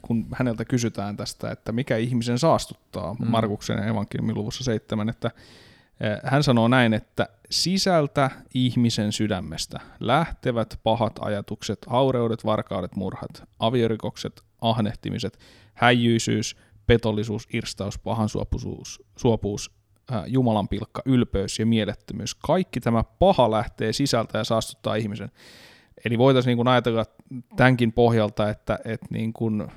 kun 0.01 0.27
häneltä 0.33 0.65
kysytään 0.65 1.17
tästä, 1.17 1.51
että 1.51 1.71
mikä 1.71 1.97
ihmisen 1.97 2.39
saastuttaa, 2.39 3.13
Mm. 3.13 3.27
Markuksen 3.27 3.87
evankeliumin 3.87 4.35
luvussa 4.35 4.63
seitsemän, 4.63 5.09
että 5.09 5.31
hän 6.23 6.43
sanoo 6.43 6.67
näin, 6.67 6.93
että 6.93 7.29
sisältä 7.49 8.29
ihmisen 8.53 9.11
sydämestä 9.11 9.79
lähtevät 9.99 10.79
pahat 10.83 11.19
ajatukset, 11.21 11.79
aureudet, 11.87 12.45
varkaudet, 12.45 12.95
murhat, 12.95 13.43
aviorikokset, 13.59 14.41
ahnehtimiset, 14.61 15.39
häijyisyys, 15.73 16.55
petollisuus, 16.87 17.47
irstaus, 17.53 17.99
pahansuopuisuus, 17.99 19.03
suopuus, 19.17 19.71
äh, 20.11 20.23
Jumalan 20.27 20.67
pilkka, 20.67 21.01
ylpeys 21.05 21.59
ja 21.59 21.65
mielettömyys. 21.65 22.35
Kaikki 22.35 22.79
tämä 22.79 23.03
paha 23.03 23.51
lähtee 23.51 23.93
sisältä 23.93 24.37
ja 24.37 24.43
saastuttaa 24.43 24.95
ihmisen. 24.95 25.31
Eli 26.05 26.17
voitaisiin 26.17 26.57
niin 26.57 26.67
ajatella 26.67 27.05
tämänkin 27.55 27.93
pohjalta, 27.93 28.49
että, 28.49 28.79
että, 28.85 29.07
niin 29.09 29.33
kuin, 29.33 29.67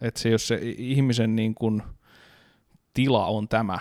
että 0.00 0.20
se, 0.20 0.28
jos 0.28 0.48
se 0.48 0.58
ihmisen 0.62 1.36
niin 1.36 1.54
kuin 1.54 1.82
tila 2.94 3.26
on 3.26 3.48
tämä, 3.48 3.78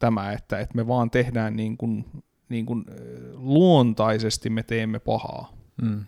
tämä 0.00 0.32
että, 0.32 0.58
että 0.58 0.76
me 0.76 0.86
vaan 0.86 1.10
tehdään 1.10 1.56
niin 1.56 1.76
kuin, 1.76 2.04
niin 2.48 2.66
kuin 2.66 2.84
luontaisesti 3.34 4.50
me 4.50 4.62
teemme 4.62 4.98
pahaa. 4.98 5.52
Mm. 5.82 6.04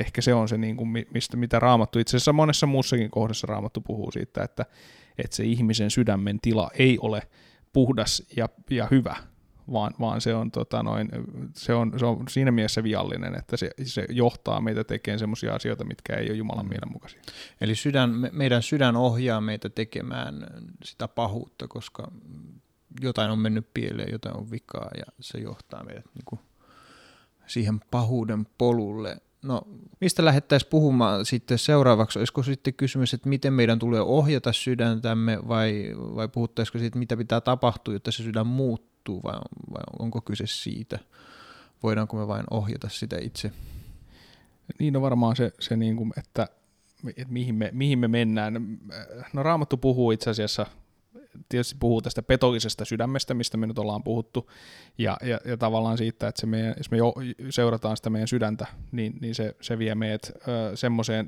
Ehkä 0.00 0.20
se 0.20 0.34
on 0.34 0.48
se, 0.48 0.58
niin 0.58 0.76
kuin, 0.76 0.88
mi- 0.88 1.06
mistä, 1.14 1.36
mitä 1.36 1.58
Raamattu, 1.58 1.98
itse 1.98 2.16
asiassa 2.16 2.32
monessa 2.32 2.66
muussakin 2.66 3.10
kohdassa 3.10 3.46
Raamattu 3.46 3.80
puhuu 3.80 4.12
siitä, 4.12 4.42
että, 4.42 4.66
että 5.18 5.36
se 5.36 5.44
ihmisen 5.44 5.90
sydämen 5.90 6.40
tila 6.42 6.70
ei 6.78 6.98
ole 7.00 7.22
puhdas 7.72 8.22
ja, 8.36 8.48
ja 8.70 8.88
hyvä, 8.90 9.16
vaan, 9.72 9.94
vaan 10.00 10.20
se, 10.20 10.34
on, 10.34 10.50
tota 10.50 10.82
noin, 10.82 11.08
se, 11.56 11.74
on, 11.74 11.98
se 11.98 12.06
on 12.06 12.24
siinä 12.28 12.50
mielessä 12.50 12.82
viallinen, 12.82 13.38
että 13.38 13.56
se, 13.56 13.70
se 13.84 14.06
johtaa 14.10 14.60
meitä 14.60 14.84
tekemään 14.84 15.18
sellaisia 15.18 15.54
asioita, 15.54 15.84
mitkä 15.84 16.16
ei 16.16 16.30
ole 16.30 16.36
Jumalan 16.36 16.68
mielenmukaisia. 16.68 17.20
Eli 17.60 17.74
sydän, 17.74 18.10
me- 18.10 18.30
meidän 18.32 18.62
sydän 18.62 18.96
ohjaa 18.96 19.40
meitä 19.40 19.68
tekemään 19.68 20.46
sitä 20.84 21.08
pahuutta, 21.08 21.68
koska 21.68 22.12
jotain 23.00 23.30
on 23.30 23.38
mennyt 23.38 23.66
pieleen, 23.74 24.12
jotain 24.12 24.36
on 24.36 24.50
vikaa 24.50 24.90
ja 24.96 25.04
se 25.20 25.38
johtaa 25.38 25.84
meidät 25.84 26.04
niin 26.14 26.24
kuin 26.24 26.40
siihen 27.46 27.80
pahuuden 27.90 28.46
polulle. 28.58 29.16
No, 29.42 29.62
mistä 30.00 30.24
lähdettäisiin 30.24 30.70
puhumaan 30.70 31.24
sitten 31.26 31.58
seuraavaksi? 31.58 32.18
Olisiko 32.18 32.42
sitten 32.42 32.74
kysymys, 32.74 33.14
että 33.14 33.28
miten 33.28 33.52
meidän 33.52 33.78
tulee 33.78 34.00
ohjata 34.00 34.52
sydäntämme 34.52 35.38
vai, 35.48 35.92
vai 35.96 36.28
puhuttaisiko 36.28 36.78
siitä, 36.78 36.98
mitä 36.98 37.16
pitää 37.16 37.40
tapahtua, 37.40 37.94
jotta 37.94 38.12
se 38.12 38.22
sydän 38.22 38.46
muuttuu 38.46 39.22
vai, 39.22 39.34
vai 39.70 39.82
onko 39.98 40.20
kyse 40.20 40.44
siitä? 40.46 40.98
Voidaanko 41.82 42.16
me 42.16 42.28
vain 42.28 42.44
ohjata 42.50 42.88
sitä 42.88 43.16
itse? 43.18 43.52
Niin 44.78 44.96
on 44.96 45.02
varmaan 45.02 45.36
se, 45.36 45.52
se 45.60 45.76
niin 45.76 45.96
kuin, 45.96 46.12
että, 46.18 46.48
että 47.16 47.32
mihin, 47.32 47.54
me, 47.54 47.70
mihin 47.72 47.98
me 47.98 48.08
mennään. 48.08 48.78
No 49.32 49.42
Raamattu 49.42 49.76
puhuu 49.76 50.10
itse 50.10 50.30
asiassa, 50.30 50.66
tietysti 51.48 51.76
puhuu 51.80 52.02
tästä 52.02 52.22
petollisesta 52.22 52.84
sydämestä, 52.84 53.34
mistä 53.34 53.56
me 53.56 53.66
nyt 53.66 53.78
ollaan 53.78 54.04
puhuttu, 54.04 54.50
ja, 54.98 55.16
ja, 55.22 55.38
ja 55.44 55.56
tavallaan 55.56 55.98
siitä, 55.98 56.28
että 56.28 56.40
se 56.40 56.46
meidän, 56.46 56.74
jos 56.76 56.90
me 56.90 56.96
jo 56.96 57.14
seurataan 57.50 57.96
sitä 57.96 58.10
meidän 58.10 58.28
sydäntä, 58.28 58.66
niin, 58.92 59.18
niin 59.20 59.34
se, 59.34 59.56
se 59.60 59.78
vie 59.78 59.94
meidät 59.94 60.32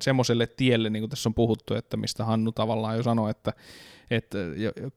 semmoiselle 0.01 0.47
tielle, 0.47 0.91
niin 0.91 1.03
kuin 1.03 1.11
tässä 1.11 1.29
on 1.29 1.35
puhuttu, 1.35 1.75
että 1.75 1.97
mistä 1.97 2.25
Hannu 2.25 2.53
tavallaan 2.53 2.97
jo 2.97 3.03
sanoi, 3.03 3.31
että, 3.31 3.53
että 4.11 4.39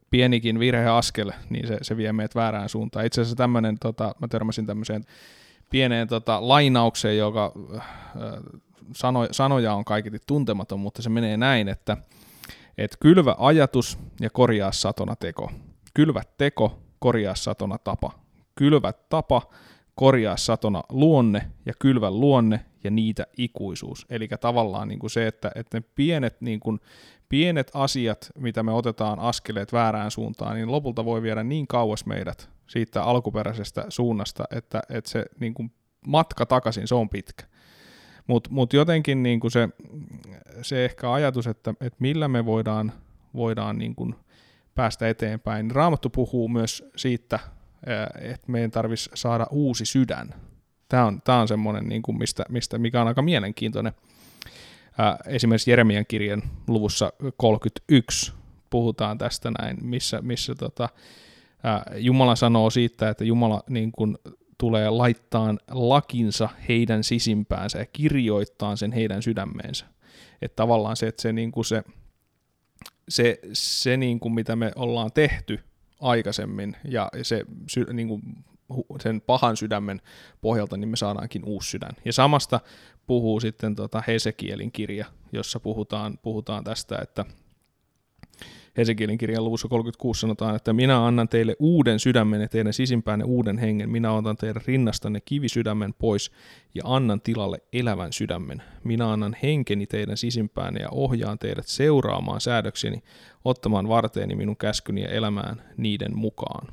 pienikin 0.09 0.59
virheaskel, 0.59 1.31
niin 1.49 1.67
se, 1.67 1.77
se 1.81 1.97
vie 1.97 2.13
meidät 2.13 2.35
väärään 2.35 2.69
suuntaan. 2.69 3.05
Itse 3.05 3.21
asiassa 3.21 3.35
tämmöinen, 3.35 3.79
tota, 3.79 4.15
mä 4.21 4.27
törmäsin 4.27 4.65
tämmöiseen 4.65 5.03
pieneen 5.69 6.07
tota, 6.07 6.47
lainaukseen, 6.47 7.17
joka 7.17 7.51
äh, 7.75 7.83
sano, 8.95 9.27
sanoja 9.31 9.73
on 9.73 9.85
kaiketi 9.85 10.17
tuntematon, 10.27 10.79
mutta 10.79 11.01
se 11.01 11.09
menee 11.09 11.37
näin, 11.37 11.67
että 11.67 11.97
et 12.79 12.97
kylvä 12.99 13.35
ajatus 13.39 13.99
ja 14.19 14.29
korjaa 14.29 14.71
satona 14.71 15.15
teko. 15.15 15.51
Kylvä 15.93 16.21
teko, 16.37 16.79
korjaa 16.99 17.35
satona 17.35 17.77
tapa. 17.77 18.11
Kylvä 18.55 18.93
tapa, 18.93 19.41
korjaa 19.95 20.37
satona 20.37 20.83
luonne 20.89 21.51
ja 21.65 21.73
kylvä 21.79 22.11
luonne 22.11 22.65
ja 22.83 22.91
niitä 22.91 23.27
ikuisuus. 23.37 24.05
Eli 24.09 24.27
tavallaan 24.41 24.87
niin 24.87 24.99
kuin 24.99 25.09
se, 25.09 25.27
että, 25.27 25.51
että 25.55 25.77
ne 25.77 25.83
pienet, 25.95 26.41
niin 26.41 26.59
kuin, 26.59 26.79
pienet 27.29 27.71
asiat, 27.73 28.31
mitä 28.37 28.63
me 28.63 28.71
otetaan 28.71 29.19
askeleet 29.19 29.73
väärään 29.73 30.11
suuntaan, 30.11 30.55
niin 30.55 30.71
lopulta 30.71 31.05
voi 31.05 31.21
viedä 31.21 31.43
niin 31.43 31.67
kauas 31.67 32.05
meidät 32.05 32.49
siitä 32.67 33.03
alkuperäisestä 33.03 33.85
suunnasta, 33.89 34.43
että, 34.51 34.81
että 34.89 35.09
se 35.09 35.25
niin 35.39 35.53
kuin 35.53 35.71
matka 36.07 36.45
takaisin, 36.45 36.87
se 36.87 36.95
on 36.95 37.09
pitkä. 37.09 37.43
Mutta 38.29 38.49
mut 38.53 38.73
jotenkin 38.73 39.23
niin 39.23 39.39
kuin 39.39 39.51
se, 39.51 39.69
se 40.61 40.85
ehkä 40.85 41.13
ajatus, 41.13 41.47
että, 41.47 41.73
että 41.81 41.97
millä 41.99 42.27
me 42.27 42.45
voidaan, 42.45 42.91
voidaan 43.33 43.77
niin 43.77 43.95
kuin 43.95 44.15
päästä 44.75 45.09
eteenpäin. 45.09 45.71
Raamattu 45.71 46.09
puhuu 46.09 46.47
myös 46.47 46.83
siitä, 46.95 47.39
että 48.21 48.51
meidän 48.51 48.71
tarvitsisi 48.71 49.09
saada 49.13 49.47
uusi 49.51 49.85
sydän. 49.85 50.35
Tämä 50.89 51.05
on, 51.05 51.21
tämä 51.21 51.41
on 51.41 51.47
semmoinen, 51.47 51.89
niin 51.89 52.01
kuin 52.01 52.17
mistä, 52.17 52.43
mistä, 52.49 52.77
mikä 52.77 53.01
on 53.01 53.07
aika 53.07 53.21
mielenkiintoinen. 53.21 53.93
Esimerkiksi 55.27 55.71
Jeremian 55.71 56.05
kirjan 56.07 56.43
luvussa 56.67 57.13
31 57.37 58.33
puhutaan 58.69 59.17
tästä 59.17 59.51
näin, 59.59 59.77
missä, 59.81 60.21
missä 60.21 60.55
tota, 60.55 60.89
Jumala 61.95 62.35
sanoo 62.35 62.69
siitä, 62.69 63.09
että 63.09 63.23
Jumala 63.23 63.63
niin 63.69 63.91
kuin 63.91 64.17
tulee 64.59 64.89
laittaa 64.89 65.55
lakinsa 65.71 66.49
heidän 66.69 67.03
sisimpäänsä 67.03 67.79
ja 67.79 67.85
kirjoittaa 67.85 68.75
sen 68.75 68.91
heidän 68.91 69.23
sydämeensä. 69.23 69.85
Että 70.41 70.55
tavallaan 70.55 70.95
se, 70.97 71.07
että 71.07 71.21
se, 71.21 71.33
niin 71.33 71.51
kuin 71.51 71.65
se, 71.65 71.83
se, 73.09 73.39
se 73.53 73.97
niin 73.97 74.19
kuin 74.19 74.33
mitä 74.33 74.55
me 74.55 74.71
ollaan 74.75 75.11
tehty 75.13 75.59
aikaisemmin 76.01 76.77
ja 76.83 77.09
se 77.21 77.45
niin 77.93 78.07
kuin 78.07 78.21
sen 79.01 79.21
pahan 79.21 79.57
sydämen 79.57 80.01
pohjalta, 80.41 80.77
niin 80.77 80.89
me 80.89 80.97
saadaankin 80.97 81.45
uusi 81.45 81.69
sydän. 81.69 81.91
Ja 82.05 82.13
samasta 82.13 82.59
puhuu 83.07 83.39
sitten 83.39 83.75
tota 83.75 84.03
Hesekielin 84.07 84.71
kirja, 84.71 85.05
jossa 85.31 85.59
puhutaan, 85.59 86.17
puhutaan 86.21 86.63
tästä, 86.63 86.99
että 87.01 87.25
Hesekielin 88.79 89.17
kirjan 89.17 89.45
luvussa 89.45 89.67
36 89.67 90.19
sanotaan, 90.19 90.55
että 90.55 90.73
minä 90.73 91.05
annan 91.05 91.29
teille 91.29 91.55
uuden 91.59 91.99
sydämen 91.99 92.41
ja 92.41 92.47
teidän 92.47 92.73
sisimpäänne 92.73 93.25
uuden 93.25 93.57
hengen. 93.57 93.89
Minä 93.89 94.13
otan 94.13 94.37
teidän 94.37 94.61
rinnastanne 94.67 95.21
kivisydämen 95.21 95.93
pois 95.93 96.31
ja 96.75 96.83
annan 96.85 97.21
tilalle 97.21 97.61
elävän 97.73 98.13
sydämen. 98.13 98.63
Minä 98.83 99.11
annan 99.11 99.35
henkeni 99.43 99.87
teidän 99.87 100.17
sisimpäänne 100.17 100.79
ja 100.79 100.89
ohjaan 100.91 101.39
teidät 101.39 101.67
seuraamaan 101.67 102.41
säädökseni, 102.41 103.03
ottamaan 103.45 103.87
varteeni 103.87 104.35
minun 104.35 104.57
käskyni 104.57 105.01
ja 105.01 105.09
elämään 105.09 105.61
niiden 105.77 106.17
mukaan. 106.17 106.67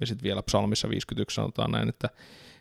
Ja 0.00 0.06
sitten 0.06 0.24
vielä 0.24 0.42
psalmissa 0.42 0.88
51 0.88 1.34
sanotaan 1.34 1.70
näin, 1.70 1.88
että, 1.88 2.08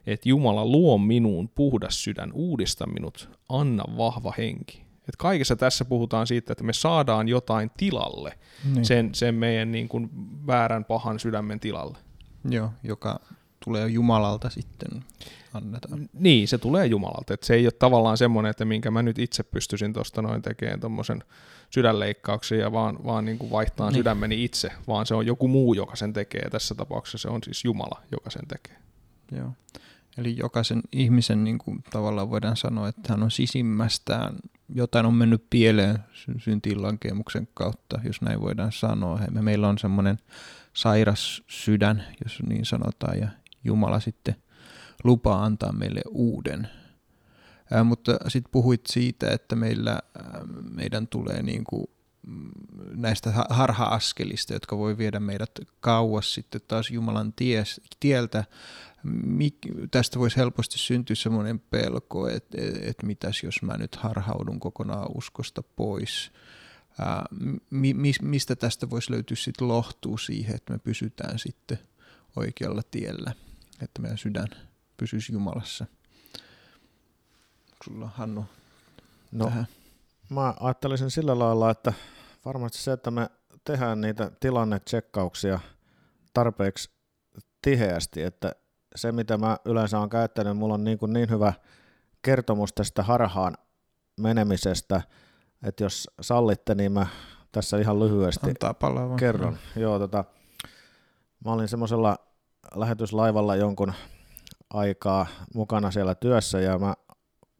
että 0.07 0.29
Jumala 0.29 0.65
luo 0.65 0.97
minuun 0.97 1.49
puhdas 1.49 2.03
sydän, 2.03 2.31
uudista 2.33 2.87
minut, 2.87 3.29
anna 3.49 3.83
vahva 3.97 4.33
henki. 4.37 4.88
Et 5.09 5.15
kaikessa 5.15 5.55
tässä 5.55 5.85
puhutaan 5.85 6.27
siitä, 6.27 6.51
että 6.53 6.63
me 6.63 6.73
saadaan 6.73 7.27
jotain 7.27 7.71
tilalle, 7.77 8.39
Niin. 8.73 8.85
sen, 8.85 9.15
sen 9.15 9.35
meidän 9.35 9.71
niin 9.71 9.89
kuin 9.89 10.09
väärän 10.47 10.85
pahan 10.85 11.19
sydämen 11.19 11.59
tilalle. 11.59 11.97
Joo, 12.49 12.69
joka 12.83 13.19
tulee 13.65 13.87
Jumalalta 13.87 14.49
sitten 14.49 15.03
annetaan. 15.53 16.09
Niin, 16.13 16.47
se 16.47 16.57
tulee 16.57 16.85
Jumalalta. 16.85 17.33
Et 17.33 17.43
se 17.43 17.53
ei 17.53 17.65
ole 17.65 17.71
tavallaan 17.71 18.17
semmoinen, 18.17 18.49
että 18.49 18.65
minkä 18.65 18.91
mä 18.91 19.01
nyt 19.03 19.19
itse 19.19 19.43
pystyisin 19.43 19.93
tuosta 19.93 20.21
noin 20.21 20.41
tekemään 20.41 20.79
tuommoisen 20.79 21.23
sydänleikkauksen 21.69 22.59
ja 22.59 22.71
vaan, 22.71 23.03
vaan 23.05 23.25
niin 23.25 23.37
kuin 23.37 23.51
vaihtaa 23.51 23.89
Niin. 23.89 23.97
sydämeni 23.99 24.43
itse, 24.43 24.71
vaan 24.87 25.05
se 25.05 25.15
on 25.15 25.25
joku 25.25 25.47
muu, 25.47 25.73
joka 25.73 25.95
sen 25.95 26.13
tekee. 26.13 26.49
Tässä 26.49 26.75
tapauksessa 26.75 27.17
se 27.17 27.29
on 27.33 27.43
siis 27.43 27.65
Jumala, 27.65 28.01
joka 28.11 28.29
sen 28.29 28.47
tekee. 28.47 28.75
Joo. 29.31 29.51
Eli 30.19 30.37
jokaisen 30.37 30.81
ihmisen 30.91 31.43
niin 31.43 31.57
kuin, 31.57 31.83
tavallaan 31.89 32.29
voidaan 32.29 32.57
sanoa, 32.57 32.87
että 32.87 33.13
hän 33.13 33.23
on 33.23 33.31
sisimmästään 33.31 34.35
jotain 34.75 35.05
on 35.05 35.13
mennyt 35.13 35.45
pieleen 35.49 35.99
syntiinlankemuksen 36.37 37.47
kautta, 37.53 37.99
jos 38.03 38.21
näin 38.21 38.41
voidaan 38.41 38.71
sanoa. 38.71 39.19
Me, 39.31 39.41
meillä 39.41 39.67
on 39.67 39.77
semmoinen 39.77 40.19
sairas 40.73 41.43
sydän, 41.47 42.03
jos 42.23 42.39
niin 42.47 42.65
sanotaan, 42.65 43.19
ja 43.19 43.27
Jumala 43.63 43.99
sitten 43.99 44.35
lupaa 45.03 45.43
antaa 45.45 45.71
meille 45.71 46.01
uuden. 46.09 46.67
Ää, 47.71 47.83
mutta 47.83 48.17
sitten 48.27 48.51
puhuit 48.51 48.81
siitä, 48.87 49.31
että 49.31 49.55
meillä, 49.55 49.91
ää, 49.91 50.41
meidän 50.69 51.07
tulee 51.07 51.43
niin 51.43 51.63
kuin 51.63 51.87
mm, 52.27 52.51
näistä 52.95 53.33
harha-askelista, 53.49 54.53
jotka 54.53 54.77
voi 54.77 54.97
viedä 54.97 55.19
meidät 55.19 55.51
kauas 55.79 56.33
sitten 56.33 56.61
taas 56.67 56.91
Jumalan 56.91 57.33
ties, 57.33 57.81
tieltä. 57.99 58.43
Tästä 59.91 60.19
voisi 60.19 60.37
helposti 60.37 60.77
syntyä 60.77 61.15
semmoinen 61.15 61.59
pelko, 61.59 62.27
että 62.27 62.57
et, 62.81 63.03
mitäs 63.03 63.43
jos 63.43 63.61
mä 63.61 63.77
nyt 63.77 63.95
harhaudun 63.95 64.59
kokonaan 64.59 65.07
uskosta 65.15 65.63
pois. 65.63 66.31
Ää, 66.99 67.25
mi, 67.69 67.93
mistä 68.21 68.55
tästä 68.55 68.89
voisi 68.89 69.11
löytyä 69.11 69.37
sitten 69.37 69.67
lohtuu 69.67 70.17
siihen, 70.17 70.55
että 70.55 70.73
me 70.73 70.79
pysytään 70.79 71.39
sitten 71.39 71.79
oikealla 72.35 72.81
tiellä, 72.91 73.33
että 73.81 74.01
meidän 74.01 74.17
sydän 74.17 74.47
pysyisi 74.97 75.33
Jumalassa. 75.33 75.85
Sulla 77.83 78.07
Hannu 78.07 78.45
no, 79.31 79.45
tähän? 79.45 79.67
Mä 80.29 80.53
ajattelisin 80.59 81.11
sillä 81.11 81.39
lailla, 81.39 81.71
että 81.71 81.93
varmasti 82.45 82.77
se, 82.77 82.91
että 82.91 83.11
me 83.11 83.29
tehdään 83.63 84.01
niitä 84.01 84.31
tilannetsekkauksia 84.39 85.59
tarpeeksi 86.33 86.89
tiheästi, 87.61 88.21
että 88.21 88.55
se 88.95 89.11
mitä 89.11 89.37
mä 89.37 89.57
yleensä 89.65 89.97
olen 89.97 90.09
käyttänyt, 90.09 90.57
mulla 90.57 90.73
on 90.73 90.83
niin, 90.83 90.97
kuin 90.97 91.13
niin 91.13 91.29
hyvä 91.29 91.53
kertomus 92.21 92.73
tästä 92.73 93.03
harhaan 93.03 93.57
menemisestä, 94.19 95.01
että 95.63 95.83
jos 95.83 96.09
sallitte, 96.21 96.75
niin 96.75 96.91
mä 96.91 97.07
tässä 97.51 97.77
ihan 97.77 97.99
lyhyesti 97.99 98.47
kerron. 99.19 99.57
Joo, 99.75 99.99
tota, 99.99 100.25
mä 101.45 101.51
olin 101.51 101.67
semmoisella 101.67 102.17
lähetyslaivalla 102.75 103.55
jonkun 103.55 103.93
aikaa 104.69 105.27
mukana 105.53 105.91
siellä 105.91 106.15
työssä 106.15 106.59
ja 106.59 106.79
mä 106.79 106.93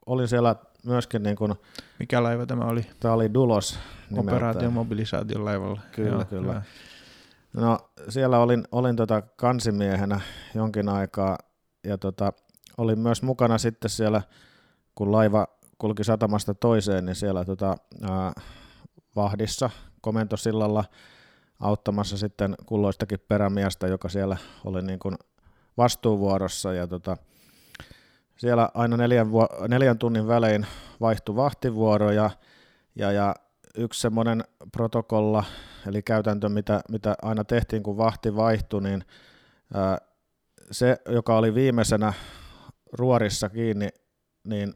olin 0.06 0.28
siellä 0.28 0.56
myöskin 0.86 1.24
niin 1.24 1.36
kuin, 1.36 1.56
Mikä 2.00 2.24
laiva 2.24 2.46
tämä 2.46 2.66
oli? 2.66 2.86
Tämä 3.00 3.14
oli 3.14 3.34
Dulos. 3.34 3.80
Operaation 4.18 4.74
mobilisaation 4.74 5.46
laivalla. 5.46 5.82
Kyllä, 5.92 6.10
Joo, 6.10 6.26
kyllä. 6.26 6.48
Hyvä. 6.48 6.62
No 7.60 7.78
siellä 8.10 8.40
olin, 8.40 8.64
olin 8.72 8.96
tota 8.96 9.22
kansimiehenä 9.22 10.22
jonkin 10.56 10.90
aikaa 10.90 11.38
ja 11.84 11.98
tota, 11.98 12.34
olin 12.78 13.00
myös 13.00 13.22
mukana 13.22 13.58
sitten 13.58 13.90
siellä, 13.90 14.22
kun 14.96 15.12
laiva 15.12 15.48
kulki 15.78 16.04
satamasta 16.04 16.54
toiseen, 16.54 17.06
niin 17.06 17.16
siellä 17.16 17.46
tota, 17.46 17.76
ää, 18.10 18.34
vahdissa 19.16 19.70
komentosillalla 20.02 20.86
auttamassa 21.60 22.18
sitten 22.18 22.56
kulloistakin 22.66 23.20
perämiestä, 23.28 23.88
joka 23.88 24.10
siellä 24.10 24.38
oli 24.66 24.82
niin 24.82 25.00
kuin 25.00 25.16
vastuuvuorossa 25.78 26.74
ja 26.74 26.88
tota, 26.88 27.18
siellä 28.38 28.70
aina 28.74 28.98
neljän, 28.98 29.28
neljän 29.68 29.98
tunnin 29.98 30.28
välein 30.28 30.66
vaihtui 31.02 31.36
vahtivuoro 31.36 32.12
ja, 32.12 32.30
ja, 32.96 33.12
ja 33.12 33.36
yksi 33.78 34.02
semmoinen 34.02 34.44
protokolla, 34.72 35.44
eli 35.88 36.02
käytäntö, 36.04 36.50
mitä, 36.50 36.82
mitä 36.90 37.16
aina 37.22 37.44
tehtiin, 37.44 37.84
kun 37.84 37.98
vahti 37.98 38.36
vaihtui, 38.36 38.82
niin 38.82 39.04
ää, 39.74 39.98
se, 40.72 40.98
joka 41.10 41.38
oli 41.38 41.56
viimeisenä 41.56 42.14
ruorissa 42.94 43.50
kiinni, 43.50 43.88
niin 44.44 44.74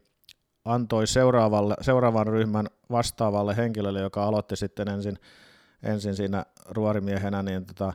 antoi 0.64 1.06
seuraavalle, 1.06 1.74
seuraavan 1.80 2.26
ryhmän 2.26 2.66
vastaavalle 2.90 3.56
henkilölle, 3.56 4.00
joka 4.00 4.24
aloitti 4.24 4.56
sitten 4.56 4.88
ensin, 4.88 5.18
ensin 5.82 6.14
siinä 6.14 6.44
ruorimiehenä, 6.68 7.42
niin 7.42 7.66
tota, 7.66 7.92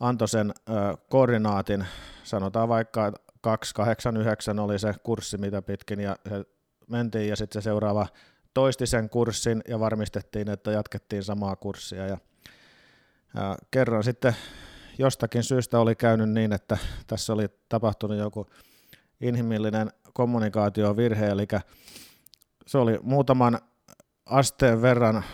antoi 0.00 0.28
sen 0.28 0.52
ö, 0.68 0.72
koordinaatin, 1.08 1.86
sanotaan 2.24 2.68
vaikka 2.68 3.12
289 3.40 4.58
oli 4.58 4.78
se 4.78 4.94
kurssi, 5.02 5.38
mitä 5.38 5.62
pitkin, 5.62 6.00
ja 6.00 6.16
se 6.28 6.44
mentiin, 6.90 7.28
ja 7.28 7.36
sitten 7.36 7.62
se 7.62 7.64
seuraava 7.64 8.06
toisti 8.54 8.86
sen 8.86 9.10
kurssin, 9.10 9.62
ja 9.68 9.80
varmistettiin, 9.80 10.50
että 10.50 10.70
jatkettiin 10.70 11.22
samaa 11.22 11.56
kurssia, 11.56 12.06
ja, 12.06 12.18
ja 13.34 13.56
kerran 13.70 14.04
sitten 14.04 14.36
jostakin 14.98 15.42
syystä 15.42 15.80
oli 15.80 15.94
käynyt 15.94 16.30
niin, 16.30 16.52
että 16.52 16.78
tässä 17.06 17.32
oli 17.32 17.46
tapahtunut 17.68 18.18
joku 18.18 18.46
inhimillinen 19.20 19.90
kommunikaatiovirhe, 20.12 21.26
eli 21.26 21.46
se 22.66 22.78
oli 22.78 22.98
muutaman 23.02 23.58
asteen 24.26 24.82
verran 24.82 25.24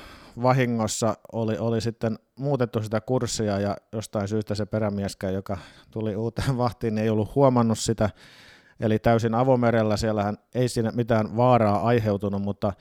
vahingossa 0.43 1.15
oli, 1.33 1.59
oli 1.59 1.81
sitten 1.81 2.19
muutettu 2.39 2.83
sitä 2.83 3.01
kurssia 3.01 3.61
ja 3.61 3.77
jostain 3.93 4.29
syystä 4.29 4.55
se 4.55 4.67
perämieskään, 4.67 5.35
joka 5.35 5.59
tuli 5.91 6.17
uuteen 6.17 6.59
vahtiin, 6.65 6.95
niin 6.95 7.03
ei 7.03 7.11
ollut 7.11 7.35
huomannut 7.35 7.79
sitä. 7.79 8.11
Eli 8.81 8.99
täysin 8.99 9.35
avomerellä, 9.35 9.97
siellähän 9.97 10.39
ei 10.55 10.69
siinä 10.69 10.91
mitään 10.91 11.37
vaaraa 11.37 11.83
aiheutunut, 11.83 12.43
mutta 12.43 12.73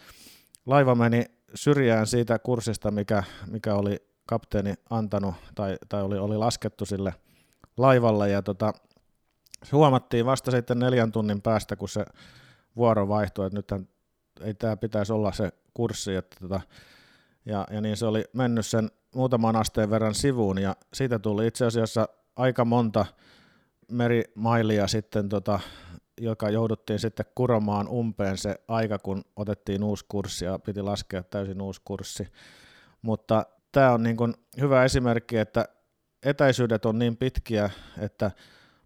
laiva 0.68 0.96
meni 0.96 1.26
syrjään 1.56 2.08
siitä 2.08 2.40
kurssista, 2.40 2.92
mikä, 2.92 3.24
mikä 3.52 3.76
oli 3.76 4.08
kapteeni 4.26 4.74
antanut 4.90 5.36
tai, 5.56 5.78
tai 5.90 6.04
oli, 6.04 6.18
oli 6.18 6.38
laskettu 6.38 6.86
sille 6.86 7.14
laivalle. 7.78 8.30
Ja 8.30 8.42
tota, 8.42 8.74
huomattiin 9.72 10.26
vasta 10.26 10.52
sitten 10.52 10.80
neljän 10.80 11.12
tunnin 11.12 11.42
päästä, 11.42 11.76
kun 11.76 11.90
se 11.90 12.06
vuoro 12.76 13.08
vaihtui, 13.08 13.46
että 13.46 13.58
nyt 13.58 13.90
ei 14.42 14.54
tämä 14.54 14.78
pitäisi 14.78 15.14
olla 15.14 15.32
se 15.32 15.52
kurssi, 15.74 16.16
että 16.16 16.38
tota, 16.40 16.62
ja, 17.46 17.68
ja 17.72 17.82
niin 17.82 17.98
se 17.98 18.06
oli 18.06 18.24
mennyt 18.34 18.66
sen 18.66 18.92
muutaman 19.16 19.56
asteen 19.56 19.90
verran 19.90 20.16
sivuun, 20.16 20.58
ja 20.58 20.76
siitä 20.94 21.20
tuli 21.20 21.48
itse 21.48 21.66
asiassa 21.66 22.08
aika 22.36 22.66
monta 22.66 23.06
merimailia 23.92 24.88
sitten, 24.88 25.30
tota, 25.30 25.60
joka 26.22 26.50
jouduttiin 26.50 27.00
sitten 27.00 27.26
kuromaan 27.36 27.88
umpeen 27.88 28.38
se 28.38 28.56
aika, 28.68 29.00
kun 29.00 29.24
otettiin 29.36 29.84
uusi 29.84 30.06
kurssi 30.08 30.46
ja 30.46 30.60
piti 30.60 30.82
laskea 30.82 31.24
täysin 31.24 31.62
uusi 31.62 31.82
kurssi. 31.86 32.28
Mutta 33.02 33.46
tämä 33.72 33.92
on 33.92 34.04
niin 34.04 34.18
kuin 34.18 34.34
hyvä 34.62 34.84
esimerkki, 34.84 35.38
että 35.38 35.66
etäisyydet 36.24 36.86
on 36.86 37.00
niin 37.00 37.18
pitkiä, 37.18 37.70
että 38.00 38.32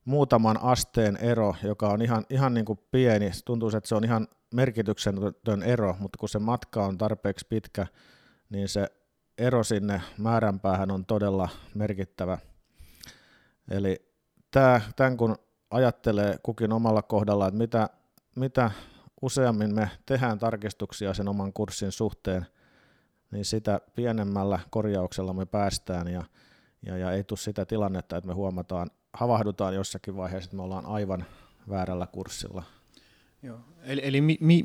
muutaman 0.05 0.63
asteen 0.63 1.17
ero, 1.17 1.55
joka 1.63 1.89
on 1.89 2.01
ihan, 2.01 2.25
ihan 2.29 2.53
niin 2.53 2.65
kuin 2.65 2.79
pieni, 2.91 3.31
tuntuu, 3.45 3.69
että 3.77 3.87
se 3.87 3.95
on 3.95 4.03
ihan 4.03 4.27
merkityksetön 4.53 5.63
ero, 5.65 5.95
mutta 5.99 6.17
kun 6.17 6.29
se 6.29 6.39
matka 6.39 6.85
on 6.85 6.97
tarpeeksi 6.97 7.47
pitkä, 7.49 7.87
niin 8.49 8.69
se 8.69 8.87
ero 9.37 9.63
sinne 9.63 10.01
määränpäähän 10.17 10.91
on 10.91 11.05
todella 11.05 11.49
merkittävä. 11.75 12.37
Eli 13.71 14.11
tämä, 14.51 14.81
tämän 14.95 15.17
kun 15.17 15.35
ajattelee 15.71 16.39
kukin 16.43 16.71
omalla 16.71 17.01
kohdalla, 17.01 17.47
että 17.47 17.57
mitä, 17.57 17.89
mitä 18.35 18.71
useammin 19.21 19.75
me 19.75 19.89
tehdään 20.05 20.39
tarkistuksia 20.39 21.13
sen 21.13 21.27
oman 21.27 21.53
kurssin 21.53 21.91
suhteen, 21.91 22.45
niin 23.31 23.45
sitä 23.45 23.81
pienemmällä 23.95 24.59
korjauksella 24.69 25.33
me 25.33 25.45
päästään 25.45 26.07
ja, 26.07 26.23
ja, 26.85 26.97
ja 26.97 27.11
ei 27.11 27.23
tule 27.23 27.39
sitä 27.39 27.65
tilannetta, 27.65 28.17
että 28.17 28.27
me 28.27 28.33
huomataan, 28.33 28.91
havahdutaan 29.13 29.75
jossakin 29.75 30.17
vaiheessa, 30.17 30.47
että 30.47 30.55
me 30.57 30.63
ollaan 30.63 30.85
aivan 30.85 31.25
väärällä 31.69 32.07
kurssilla. 32.07 32.63
Joo. 33.43 33.59
Eli, 33.83 34.01
eli 34.03 34.21
mi, 34.21 34.37
mi, 34.41 34.63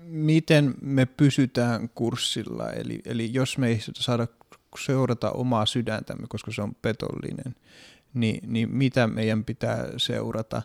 miten 0.00 0.74
me 0.80 1.06
pysytään 1.06 1.88
kurssilla, 1.88 2.72
eli, 2.72 3.00
eli 3.04 3.34
jos 3.34 3.58
me 3.58 3.68
ei 3.68 3.80
saada 3.94 4.26
seurata 4.78 5.30
omaa 5.30 5.66
sydäntämme, 5.66 6.26
koska 6.28 6.52
se 6.52 6.62
on 6.62 6.74
petollinen, 6.82 7.54
niin, 8.14 8.52
niin 8.52 8.74
mitä 8.74 9.06
meidän 9.06 9.44
pitää 9.44 9.86
seurata, 9.96 10.62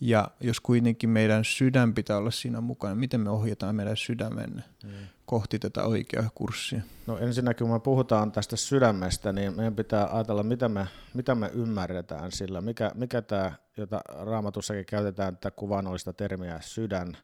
ja 0.00 0.28
jos 0.40 0.60
kuitenkin 0.60 1.10
meidän 1.10 1.44
sydän 1.44 1.94
pitää 1.94 2.16
olla 2.16 2.30
siinä 2.30 2.60
mukana, 2.60 2.94
miten 2.94 3.20
me 3.20 3.30
ohjataan 3.30 3.74
meidän 3.74 3.96
sydämen 3.96 4.64
mm. 4.84 4.90
kohti 5.26 5.58
tätä 5.58 5.84
oikeaa 5.84 6.30
kurssia? 6.34 6.80
No 7.06 7.18
ensinnäkin 7.18 7.66
kun 7.66 7.76
me 7.76 7.80
puhutaan 7.80 8.32
tästä 8.32 8.56
sydämestä, 8.56 9.32
niin 9.32 9.56
meidän 9.56 9.76
pitää 9.76 10.08
ajatella, 10.12 10.42
mitä 10.42 10.68
me, 10.68 10.86
mitä 11.14 11.34
me 11.34 11.50
ymmärretään 11.54 12.32
sillä, 12.32 12.60
mikä, 12.60 12.90
mikä 12.94 13.22
tämä, 13.22 13.52
jota 13.76 14.00
raamatussakin 14.08 14.86
käytetään, 14.86 15.36
tätä 15.36 15.50
kuvannollista 15.50 16.12
termiä 16.12 16.58
sydän, 16.60 17.16